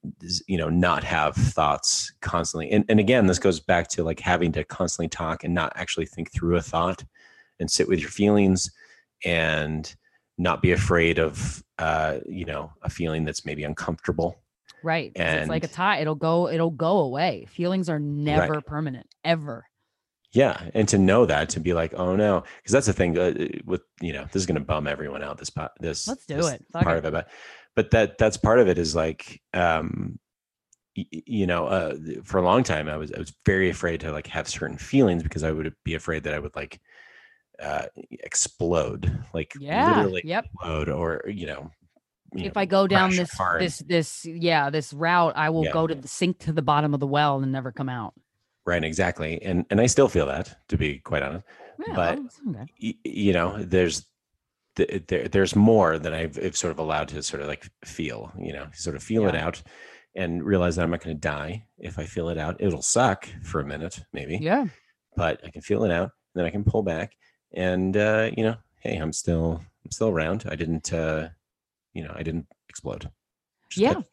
[0.47, 2.69] you know not have thoughts constantly.
[2.71, 6.05] And, and again this goes back to like having to constantly talk and not actually
[6.05, 7.03] think through a thought
[7.59, 8.69] and sit with your feelings
[9.23, 9.95] and
[10.37, 14.35] not be afraid of uh you know a feeling that's maybe uncomfortable
[14.83, 15.13] right.
[15.15, 15.99] 'cause it's like a and- tie.
[15.99, 16.49] It'll go.
[16.49, 17.45] It'll go away.
[17.49, 19.65] Feelings are never permanent, ever.
[20.33, 23.33] Yeah, and to know that to be like, oh no, because that's the thing uh,
[23.65, 25.37] with you know this is going to bum everyone out.
[25.37, 26.65] This part, this Let's do this it.
[26.73, 26.99] Fuck part it.
[26.99, 27.29] of it, but
[27.75, 30.19] but that that's part of it is like um
[30.97, 31.95] y- you know uh
[32.25, 35.23] for a long time I was I was very afraid to like have certain feelings
[35.23, 36.81] because I would be afraid that I would like
[37.63, 39.95] uh explode like Yeah.
[39.95, 40.45] literally Yep.
[40.45, 41.71] explode or you know
[42.37, 45.65] if know, I go down this car and- this this yeah this route, I will
[45.65, 45.71] Yeah.
[45.71, 48.13] go to the sink to the bottom of the well and never come out.
[48.65, 51.45] right, exactly, and and I still feel that to be quite honest.
[51.87, 52.19] Yeah, But-
[52.49, 52.65] okay.
[52.81, 54.07] y- you know there's
[54.75, 58.53] th- there, there's more than I've, sort of allowed to sort of like feel you
[58.53, 59.61] know sort of feel it out
[60.15, 63.27] and realize that i'm not going to die if i feel it out it'll suck
[63.43, 64.65] for a minute maybe yeah,
[65.17, 67.13] but i can feel it out and then i can pull back
[67.53, 71.27] and uh you know hey i'm still i'm still around i didn't uh
[71.95, 73.09] you know i didn't explode
[73.75, 73.93] Yeah.
[73.95, 74.03] good.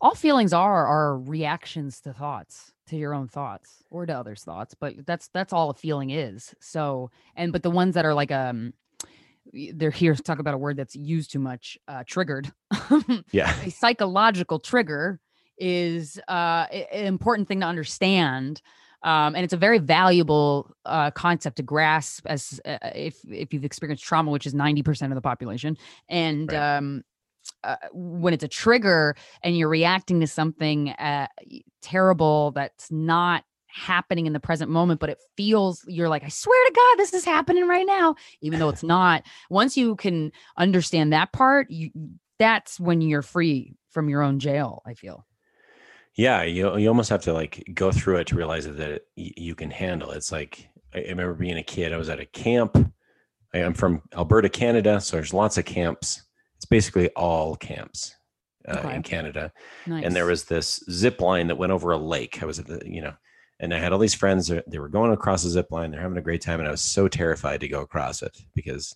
[0.00, 4.74] all feelings are are reactions to thoughts to your own thoughts or to others thoughts
[4.78, 8.30] but that's that's all a feeling is so and but the ones that are like
[8.30, 8.72] um
[9.74, 12.52] they're here to talk about a word that's used too much uh triggered
[13.32, 15.20] yeah a psychological trigger
[15.58, 18.62] is uh an important thing to understand
[19.02, 23.64] um, and it's a very valuable uh, concept to grasp as uh, if if you've
[23.64, 25.78] experienced trauma, which is ninety percent of the population,
[26.10, 26.76] and Right.
[26.76, 27.02] um,
[27.64, 31.26] uh, when it's a trigger and you're reacting to something uh,
[31.82, 36.68] terrible that's not happening in the present moment, but it feels you're like, I swear
[36.68, 39.22] to God, this is happening right now, even though it's not.
[39.48, 41.90] Once you can understand that part, you
[42.38, 44.82] that's when you're free from your own jail.
[44.86, 45.26] I feel.
[46.16, 49.54] yeah you, you almost have to like go through it to realize that it, you
[49.54, 50.16] can handle it.
[50.16, 52.76] it's like I, I remember being a kid i was at a camp
[53.54, 56.22] i'm from alberta canada so there's lots of camps
[56.60, 58.14] it's basically all camps
[58.68, 58.96] uh, Okay.
[58.96, 59.50] in canada
[59.86, 60.04] Nice.
[60.04, 62.82] and there was this zip line that went over a lake i was at the
[62.84, 63.14] you know
[63.58, 66.02] and i had all these friends that- they were going across the zip line they're
[66.02, 68.94] having a great time and i was so terrified to go across it because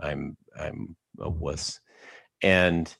[0.00, 1.78] i'm i'm a wuss
[2.42, 2.96] and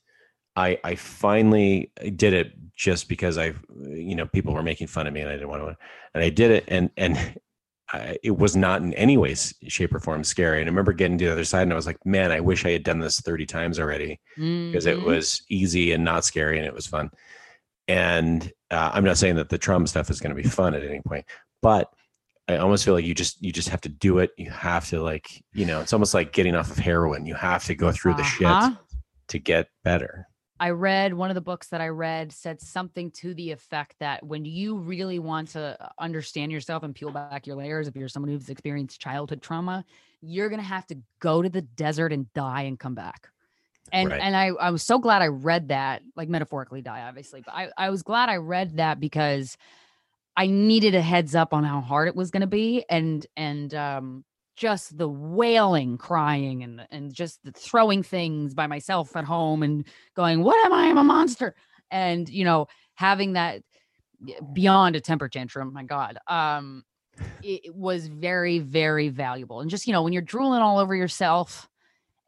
[0.56, 5.12] I I finally did it just because I you know people were making fun of
[5.12, 5.76] me and I didn't want to
[6.14, 7.16] and I did it and and
[7.92, 9.34] I, it was not in any way
[9.68, 10.60] shape or form scary.
[10.60, 12.64] And I remember getting to the other side and I was like man I wish
[12.64, 14.20] I had done this 30 times already.
[14.70, 15.04] Because it Mhm.
[15.04, 17.10] was easy and not scary and it was fun.
[17.86, 20.82] And uh, I'm not saying that the trauma stuff is going to be fun at
[20.82, 21.24] any point
[21.62, 21.88] but
[22.48, 24.30] I almost feel like you just you just have to do it.
[24.36, 27.24] You have to like you know it's almost like getting off of heroin.
[27.26, 28.56] You have to go through the Uh-huh.
[28.70, 28.76] shit
[29.28, 30.26] to get better
[30.60, 34.24] I read one of the books that I read said something to the effect that
[34.24, 38.08] when you really want to uh, understand yourself and peel back your layers, if you're
[38.08, 39.84] someone who's experienced childhood trauma,
[40.20, 43.30] you're gonna have to go to the desert and die and come back.
[43.92, 44.20] And Right.
[44.20, 47.70] and I, I was so glad I read that, like metaphorically die, obviously, but I,
[47.76, 49.56] I was glad I read that because
[50.36, 52.84] I needed a heads up on how hard it was gonna be.
[52.88, 54.24] And and um
[54.56, 59.86] just the wailing, crying, and and just the throwing things by myself at home and
[60.14, 60.86] going, "What am I?
[60.86, 61.54] I'm a monster!"
[61.90, 63.62] And you know, having that
[64.52, 66.84] beyond a temper tantrum, my God, um,
[67.42, 69.60] it, was very, very valuable.
[69.60, 71.68] And just you know, when you're drooling all over yourself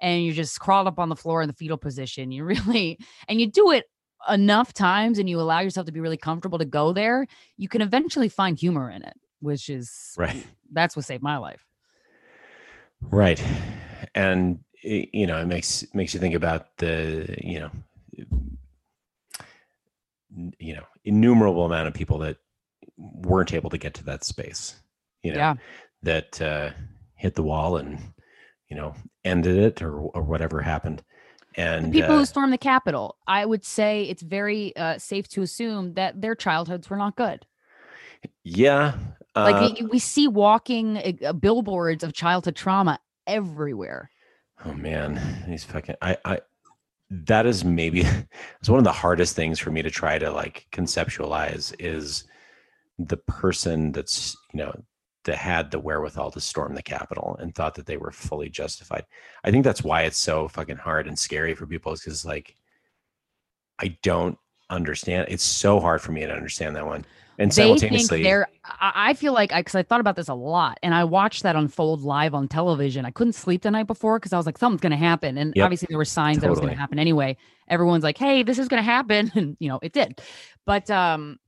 [0.01, 2.99] and you're just crawled up on the floor in the fetal position, you really
[3.29, 3.85] and you do it
[4.29, 7.81] enough times and you allow yourself to be really comfortable to go there, you can
[7.81, 11.66] eventually find humor in it, which is right that's what saved my life.
[13.11, 13.43] Right.
[14.15, 17.71] And you know, it makes makes you think about the, you know,
[20.59, 22.37] you know, innumerable amount of people that
[22.97, 24.77] weren't able to get to that space.
[25.23, 25.55] You know, Yeah.
[26.03, 26.71] that uh
[27.17, 27.99] hit the wall and
[28.69, 28.95] you know,
[29.25, 31.03] ended it or or whatever happened.
[31.57, 35.27] And The people uh, who stormed the Capitol, I would say it's very uh, safe
[35.29, 37.47] to assume that their childhoods were not good.
[38.45, 38.95] yeah,
[39.37, 44.11] Like uh, we see walking uh, billboards of childhood trauma everywhere.
[44.65, 46.41] Oh man, these fucking I I
[47.11, 48.01] that is maybe
[48.61, 52.25] it's one of the hardest things for me to try to like conceptualize is
[52.99, 54.75] the person that's you know
[55.25, 59.05] that had the wherewithal to storm the Capitol and thought that they were fully justified.
[59.45, 62.55] I think that's why it's so fucking hard and scary for people is because like
[63.79, 64.39] I don't
[64.71, 65.27] understand.
[65.29, 67.05] It's so hard for me to understand that one.
[67.39, 68.49] And They think simultaneously, they're.
[68.81, 72.03] I feel like because I, thought about this a lot, and I watched that unfold
[72.03, 73.05] live on television.
[73.05, 75.53] I couldn't sleep the night before because I was like, something's going to happen, and
[75.55, 75.65] Yep.
[75.65, 77.37] obviously there were signs that it was going to happen anyway.
[77.69, 80.21] Everyone's like, "Hey, this is going to happen," and you know, it did.
[80.65, 81.39] But um,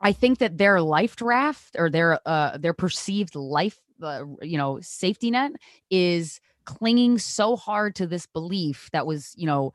[0.00, 4.80] I think that their life draft or their uh their perceived life, uh, you know,
[4.80, 5.52] safety net
[5.90, 9.72] is clinging so hard to this belief that was, you know,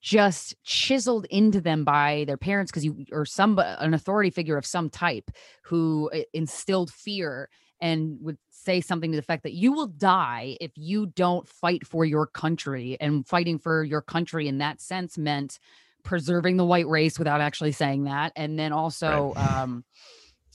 [0.00, 4.64] just chiseled into them by their parents because you or some an authority figure of
[4.64, 5.30] some type
[5.62, 7.48] who instilled fear
[7.80, 11.86] and would say something to the effect that you will die if you don't fight
[11.86, 15.58] for your country and fighting for your country in that sense meant
[16.04, 19.84] preserving the white race without actually saying that and then also um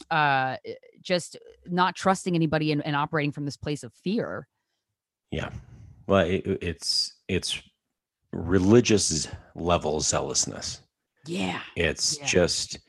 [0.10, 0.56] uh
[1.02, 4.48] just not trusting anybody and, and operating from this place of fear
[5.34, 5.50] Yeah.
[6.06, 7.60] Well, it, it's it's
[8.34, 10.82] religious level zealousness.
[11.26, 11.62] Yeah.
[11.76, 12.26] It's Yeah.
[12.26, 12.80] just,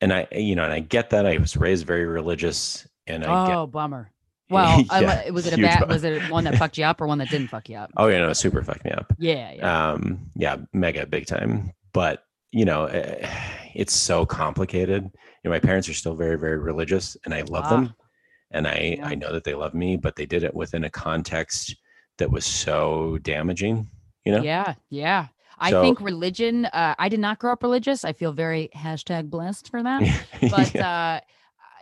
[0.00, 1.26] and I, you know, and I get that.
[1.26, 4.10] I was raised very religious, and I get, Oh, bummer.
[4.50, 5.80] Well, I- was it a bad?
[5.80, 5.92] bummer.
[5.94, 7.90] Was it one that fucked you up or one that didn't fuck you up?
[7.96, 9.12] oh, yeah, know, super fucked me up.
[9.18, 9.90] Yeah, yeah.
[9.92, 11.72] Um, yeah, mega big time.
[11.92, 13.28] But you know, eh,
[13.74, 15.04] it's so complicated.
[15.04, 15.10] You
[15.44, 17.94] know, my parents are still very, very religious, and I love them,
[18.50, 19.06] and I, Yeah.
[19.06, 21.76] I know that they love me, but they did it within a context
[22.16, 23.88] that was so damaging.
[24.28, 25.28] You know, Yeah, yeah.
[25.58, 26.66] I So- think religion.
[26.66, 28.04] Uh, I did not grow up religious.
[28.04, 30.02] I feel very hashtag blessed for that.
[30.50, 30.88] But Yeah.
[30.88, 31.20] uh,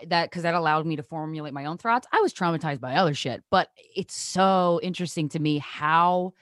[0.09, 2.07] that because that allowed me to formulate my own thoughts.
[2.13, 6.35] I was traumatized by other shit, but it's so interesting to me how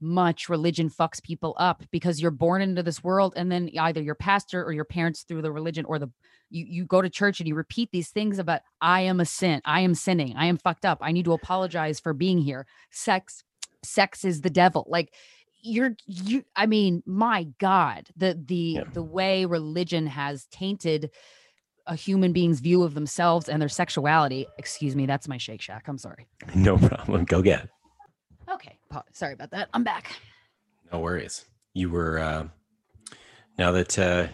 [0.00, 4.16] much religion fucks people up because you're born into this world and then either your
[4.16, 6.08] pastor or your parents through the religion or the
[6.50, 9.60] you you go to church and you repeat these things about I am a sin,
[9.64, 12.66] I am sinning, I am fucked up, I need to apologize for being here.
[12.90, 13.44] Sex
[13.84, 14.86] sex is the devil.
[14.88, 15.14] Like
[15.62, 18.84] you're you I mean, my god, the the Yeah.
[18.92, 21.10] the way religion has tainted
[21.86, 24.46] a human being's view of themselves and their sexuality.
[24.58, 25.88] Excuse me, that's my Shake Shack.
[25.88, 26.28] I'm sorry.
[26.54, 27.24] no problem.
[27.24, 27.64] Go get.
[27.64, 27.70] it.
[28.52, 28.78] Okay,
[29.12, 29.68] sorry about that.
[29.72, 30.12] I'm back.
[30.92, 31.44] No worries.
[31.74, 32.48] You were uh,
[33.58, 34.28] now that uh,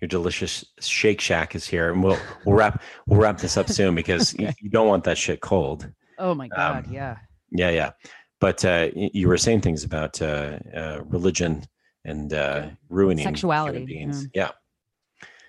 [0.00, 3.94] your delicious Shake Shack is here, and we'll we'll wrap we'll wrap this up soon
[3.94, 5.90] because you, you don't want that shit cold.
[6.18, 7.16] Oh my god, Um, yeah.
[7.50, 7.90] Yeah, yeah.
[8.44, 11.64] But uh, you were saying things about uh, uh, religion
[12.04, 14.28] and uh, ruining human Sexuality, beings.
[14.34, 14.50] Yeah.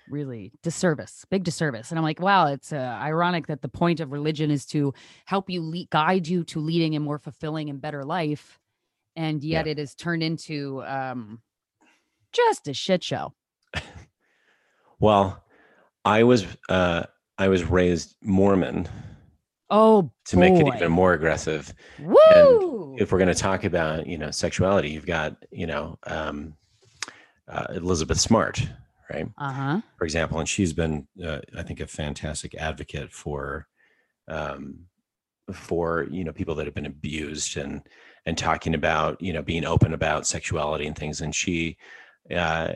[0.08, 1.90] really disservice big disservice.
[1.90, 4.94] And i'm like wow it's uh, ironic that the point of religion is to
[5.26, 8.58] help you guide you to leading a more fulfilling and better life
[9.14, 11.42] and yet it is turned into um
[12.32, 13.34] just a shit show.
[14.98, 15.44] Well,
[16.06, 17.04] I was uh,
[17.36, 18.88] I was raised Mormon
[19.70, 21.72] oh to make it even more aggressive.
[22.00, 22.96] woo!
[22.98, 26.54] if we're going to talk about you know sexuality you've got you know um,
[27.48, 28.66] uh, elizabeth smart
[29.12, 29.28] right?
[29.38, 29.80] Uh-huh.
[29.98, 33.66] For example and she's been uh, i think a fantastic advocate for
[34.28, 34.86] um,
[35.52, 37.82] for you know people that have been abused and
[38.24, 41.20] and talking about you know being open about sexuality and things.
[41.20, 41.76] And she
[42.34, 42.72] uh,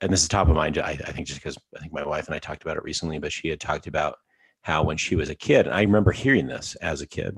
[0.00, 2.26] and this is top of mind I, I think just because i think my wife
[2.26, 4.16] and i talked about it recently but she had talked about
[4.62, 7.36] how when she was a kid i remember hearing this as a kid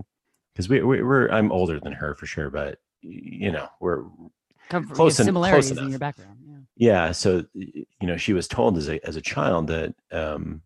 [0.54, 4.04] because we, we, we're i'm older than her for sure but you know we're
[4.70, 6.56] Come from Close close similarities in your background yeah.
[6.76, 10.62] Yeah so you know she was told as a as a child that um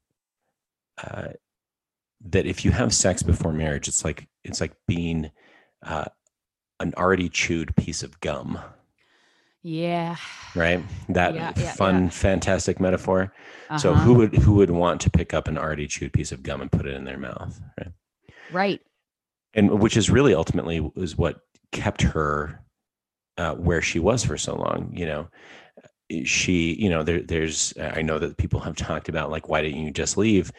[1.02, 1.28] uh
[2.26, 5.30] that if you have sex before marriage it's like it's like being
[5.82, 6.06] uh
[6.80, 8.58] an already chewed piece of gum
[9.68, 10.16] yeah.
[10.54, 10.82] Right?
[11.10, 13.32] That Yeah, yeah, fun fantastic metaphor.
[13.78, 14.02] So uh-huh.
[14.02, 16.72] who would who would want to pick up an already chewed piece of gum and
[16.72, 17.92] put it in their mouth right?
[18.50, 18.80] Right.
[19.54, 21.40] And which is really ultimately was what
[21.70, 22.64] kept her
[23.36, 25.28] uh, where she was for so long you know?
[26.24, 29.84] She you know there, there's i know that people have talked about like why didn't
[29.84, 30.50] you just leave?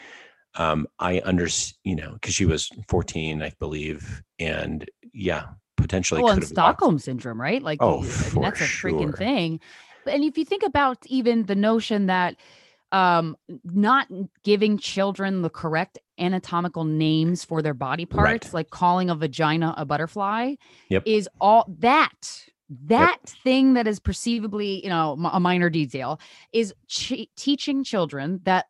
[0.54, 1.48] Um i under
[1.84, 5.46] you know because she was 14 i believe and yeah
[5.82, 7.62] potentially well, and Stockholm syndrome, right?
[7.62, 9.12] Like, Oh, I mean, that's a freaking sure.
[9.14, 9.60] thing.
[10.06, 12.36] And if you think about even the notion that
[12.92, 14.08] um not
[14.44, 18.42] giving children the correct anatomical names for their body Right.
[18.42, 20.56] parts like calling a vagina a butterfly
[20.90, 21.04] Yep.
[21.06, 22.46] is all that
[22.86, 26.20] that thing that is perceivably you know a minor detail
[26.52, 28.66] is ch- teaching children that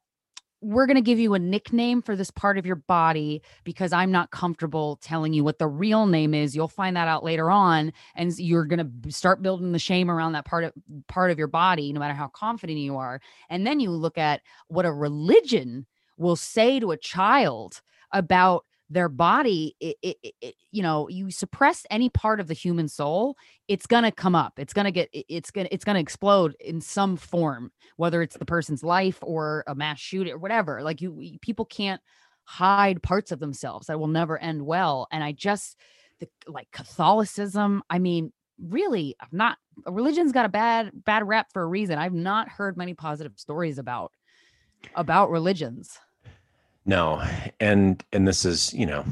[0.61, 4.11] we're going to give you a nickname for this part of your body because I'm
[4.11, 6.55] not comfortable telling you what the real name is.
[6.55, 10.33] You'll find that out later on, and you're going to start building the shame around
[10.33, 10.73] that part of
[11.07, 13.21] part of your body, no matter how confident you are.
[13.49, 15.85] And then you look at what a religion
[16.17, 17.81] will say to a child
[18.11, 19.75] about their body.
[19.79, 23.35] It, it, it- you know, you suppress any part of the human soul,
[23.67, 24.53] it's gonna come up.
[24.59, 25.09] It's gonna get.
[25.11, 25.67] It's gonna.
[25.71, 30.31] It's gonna explode in some form whether it's the person's life or a mass shooting
[30.33, 30.83] or whatever.
[30.83, 31.99] Like you, people can't
[32.43, 35.07] hide parts of themselves that will never end well.
[35.11, 35.77] And I just,
[36.19, 37.81] the like Catholicism.
[37.89, 38.31] I mean,
[38.61, 39.57] really, I'm not.
[39.87, 41.97] Religion's got a bad bad rap for a reason.
[41.97, 44.11] I've not heard many positive stories about
[44.95, 45.97] about religions.
[46.89, 47.23] No
[47.59, 49.05] and and this is you know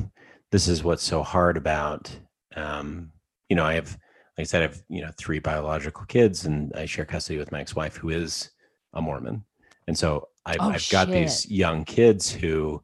[0.51, 2.09] this is what's so hard about
[2.55, 3.11] um
[3.49, 6.73] you know i have like i said i have you know three biological kids and
[6.75, 8.49] i share custody with my ex-wife who is
[8.93, 9.45] a mormon.
[9.87, 12.81] And so i've, Oh, I've got these young kids who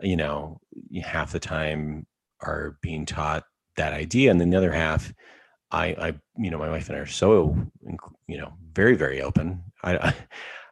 [0.00, 0.60] you know
[1.02, 2.06] half the time
[2.40, 3.44] are being taught
[3.76, 5.12] that idea and then the other half
[5.70, 7.56] i i you know my wife and i are so
[8.26, 9.62] you know very very open.
[9.84, 10.14] I, I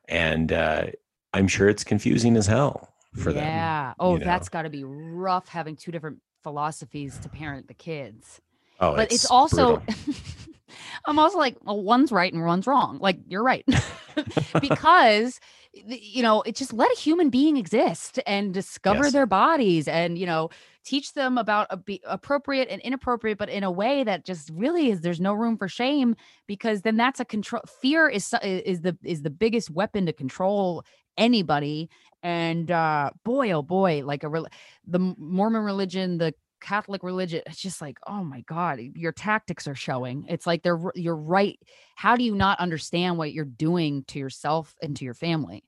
[0.09, 0.87] and uh
[1.33, 3.95] i'm sure it's confusing as hell for them yeah.
[3.99, 8.41] Oh, that's got to be rough having two different philosophies to parent the kids.
[8.81, 9.83] Oh, but it's, also.
[11.05, 12.99] I'm also like, well, one's right and one's wrong.
[13.01, 13.67] Like, you're right.
[14.61, 15.41] because
[15.73, 19.13] you know, it just let a human being exist and discover Yes.
[19.13, 20.51] their bodies and, you know,
[20.85, 21.69] teach them about
[22.05, 25.69] appropriate and inappropriate, but in a way that just really is there's no room for
[25.69, 30.13] shame because then that's a control fear is is the is the biggest weapon to
[30.13, 30.83] control
[31.17, 31.89] anybody
[32.23, 34.47] and uh boy oh boy like a rel
[34.87, 39.75] the mormon religion the catholic religion it's just like oh my god your tactics are
[39.75, 41.59] showing it's like they're you're right
[41.95, 45.65] how do you not understand what you're doing to yourself and to your family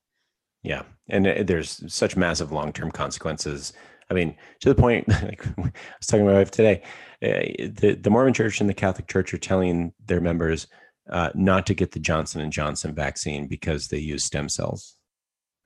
[0.63, 3.73] Yeah, and uh, there's such massive long-term consequences.
[4.11, 6.83] I mean, to the point, like I was talking to my wife today,
[7.23, 10.69] uh, the the Mormon Church and the Catholic Church are telling their members
[11.11, 14.97] uh, not to get the Johnson and Johnson vaccine because they use stem cells.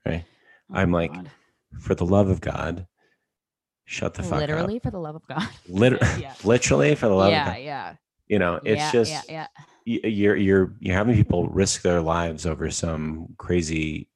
[0.05, 0.25] Right?
[0.71, 1.29] Oh I'm like, God.
[1.79, 2.87] For the love of God,
[3.85, 4.39] shut the fuck up.
[4.39, 4.83] literally up.
[4.83, 6.33] for the love of god Liter- Yeah.
[6.43, 7.61] literally, for the love of yeah God.
[7.61, 7.95] yeah
[8.27, 9.47] You know, it's yeah, just yeah
[9.85, 14.09] yeah you're you're you're having people risk their lives over some crazy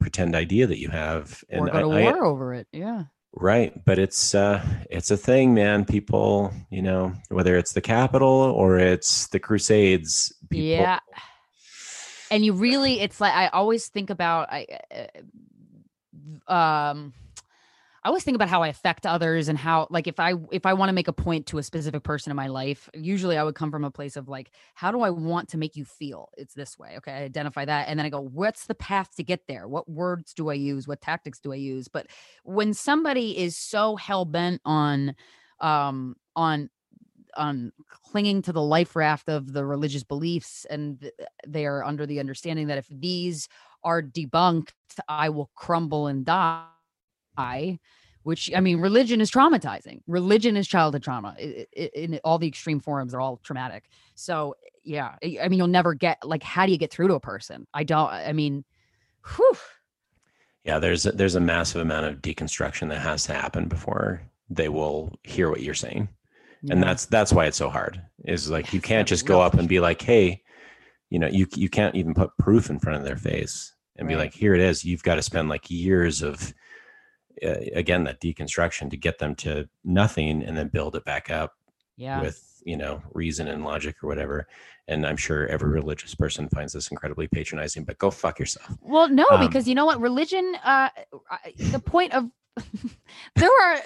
[0.00, 3.98] pretend idea that you have or go to I- I- over it yeah right but
[4.00, 9.28] it's uh it's a thing man people you know whether it's the capitol or it's
[9.28, 10.98] the crusades people, Yeah.
[12.30, 15.04] and you really it's like i always think about i uh,
[16.48, 17.12] um
[18.04, 20.72] i always think about how i affect others and how like if i if i
[20.72, 23.54] want to make a point to a specific person in my life usually i would
[23.54, 26.30] come from a place of like how do i want to make you feel?
[26.36, 29.22] It's this way okay i identify that and then i go what's the path to
[29.22, 29.68] get there?
[29.68, 30.88] What words do i use?
[30.88, 31.88] What tactics do i use?
[31.88, 32.06] But
[32.44, 35.14] when somebody is so hell-bent on
[35.60, 36.70] um on
[37.36, 41.12] on clinging to the life raft of the religious beliefs and th-
[41.46, 43.48] they are under the understanding that if these
[43.84, 44.70] are debunked
[45.08, 47.78] i will crumble and die
[48.22, 50.00] which i mean religion is traumatizing.
[50.06, 51.36] Religion is childhood trauma.
[51.38, 53.84] In all the extreme forms are all traumatic.
[54.14, 54.54] So
[54.84, 57.66] yeah i mean you'll never get like how do you get through to a person?
[57.74, 58.64] I don't i mean
[59.36, 59.56] whew,
[60.64, 64.68] yeah there's a, there's a massive amount of deconstruction that has to happen before they
[64.68, 66.08] will hear what you're saying.
[66.70, 69.68] And that's that's why it's so hard is like you can't just go up and
[69.68, 70.42] be like hey
[71.12, 74.16] you know you you can't even put proof in front of their face and be
[74.16, 74.82] like here it is.
[74.82, 76.54] You've got to spend like years of
[77.44, 81.52] uh, again that deconstruction to get them to nothing and then build it back up
[81.98, 82.22] yeah.
[82.22, 84.48] with you know reason and logic or whatever.
[84.88, 88.74] And i'm sure every religious person finds this incredibly patronizing but go fuck yourself.
[88.80, 90.00] Well, no, Um, because you know what?
[90.00, 90.88] religion uh
[91.58, 92.30] the point of
[93.36, 93.78] there are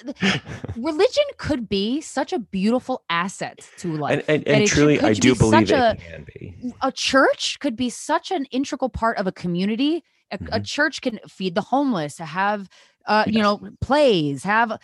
[0.77, 4.12] religion could be such a beautiful asset to life.
[4.12, 6.73] and, and, and and it should- truly i do be believe it a- can be
[6.83, 10.03] a church could be such an integral part of a community.
[10.33, 10.67] A, a Mhm.
[10.67, 12.69] church can feed the homeless, have
[13.07, 14.79] uh, you know plays, have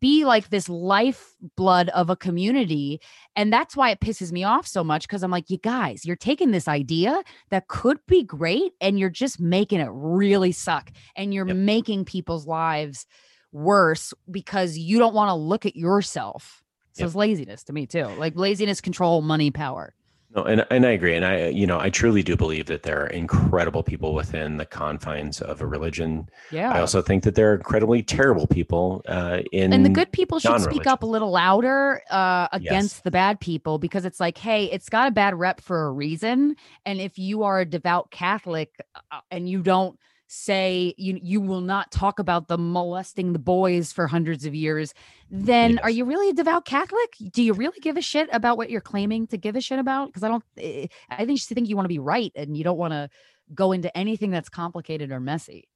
[0.00, 3.00] be like this lifeblood of a community,
[3.36, 6.16] and that's why it pisses me off so much because I'm like, you guys, you're
[6.16, 11.32] taking this idea that could be great, and you're just making it really suck, and
[11.34, 11.56] you're Yep.
[11.56, 13.06] making people's lives
[13.52, 16.62] worse because you don't want to look at yourself.
[16.92, 17.06] So Yep.
[17.06, 18.06] it's laziness to me too.
[18.06, 19.94] Like laziness, control, money, power.
[20.34, 23.02] No, and and I agree, and I you know I truly do believe that there
[23.02, 26.28] are incredible people within the confines of a religion.
[26.52, 26.72] Yeah.
[26.72, 30.38] I also think that there are incredibly terrible people uh, in and the good people
[30.38, 33.00] should speak up a little louder uh, against Yes.
[33.00, 36.54] the bad people because it's like hey it's got a bad rep for a reason
[36.86, 38.74] and if you are a devout catholic
[39.10, 39.98] uh, and you don't
[40.32, 44.94] say you you will not talk about the molesting the boys for hundreds of years
[45.28, 48.70] then are you really a devout catholic do you really give a shit about what
[48.70, 51.68] you're claiming to give a shit about because i don't eh, i think you think
[51.68, 53.10] you want to be right and you don't want to
[53.52, 55.66] go into anything that's complicated or messy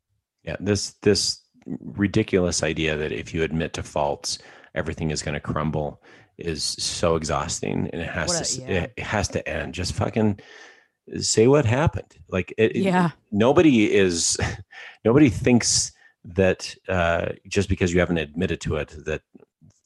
[0.45, 4.39] Yeah, this this ridiculous idea that if you admit to faults,
[4.75, 6.03] everything is going to crumble
[6.37, 8.87] is so exhausting, and it has What to yeah.
[8.97, 9.75] it has to end.
[9.75, 10.39] Just fucking
[11.19, 12.17] say what happened.
[12.29, 14.37] Like it, it- yeah nobody is
[15.05, 15.93] nobody thinks
[16.25, 19.21] that uh, just because you haven't admitted to it that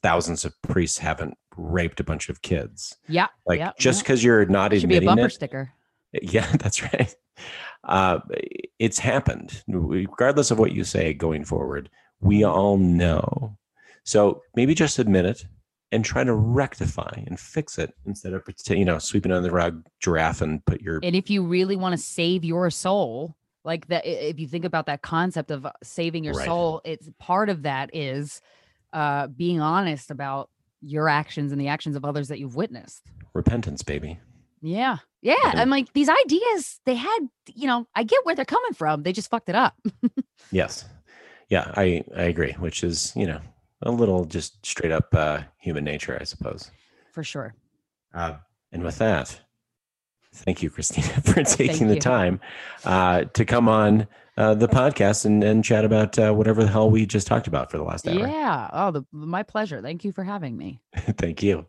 [0.02, 2.96] thousands of priests haven't raped a bunch of kids.
[3.08, 4.02] yeah Like yeah, just yeah.
[4.04, 5.72] because you're not It should be a admitting bumper it, sticker
[6.22, 7.14] yeah, that's right.
[7.84, 8.20] Uh,
[8.78, 9.62] it's happened.
[9.68, 11.90] Regardless of what you say going forward,
[12.20, 13.56] we all know.
[14.04, 15.44] So maybe just admit it
[15.90, 19.86] and try to rectify and fix it instead of you know sweeping under the rug,
[20.00, 24.06] giraffe, and put your And if you really want to save your soul, like that,
[24.06, 26.46] if you think about that concept of uh, saving your Right.
[26.46, 28.40] soul, it's part of that is
[28.92, 33.02] uh, being honest about your actions and the actions of others that you've witnessed.
[33.34, 34.18] repentance, baby.
[34.62, 34.98] Yeah.
[35.22, 35.34] Yeah.
[35.42, 35.52] Yeah.
[35.56, 37.18] I'm like, these ideas, they had,
[37.54, 39.02] you know, I get where they're coming from.
[39.02, 39.74] They just fucked it up.
[40.52, 40.84] Yes,
[41.50, 42.52] yeah, I I agree.
[42.52, 43.40] Which is you know
[43.82, 46.70] a little just straight up uh, human nature, I suppose.
[47.12, 47.54] For sure.
[48.14, 48.36] Uh,
[48.72, 49.40] and with that,
[50.34, 52.00] Thank you, Krystyna, for taking the you.
[52.00, 52.40] time
[52.84, 54.06] uh, to come on
[54.36, 57.70] uh, the podcast and, and chat about uh, whatever the hell we just talked about
[57.70, 58.26] for the last hour.
[58.26, 58.70] Yeah.
[58.72, 59.82] Oh, the, my pleasure.
[59.82, 60.80] Thank you for having me.
[60.96, 61.66] Thank you.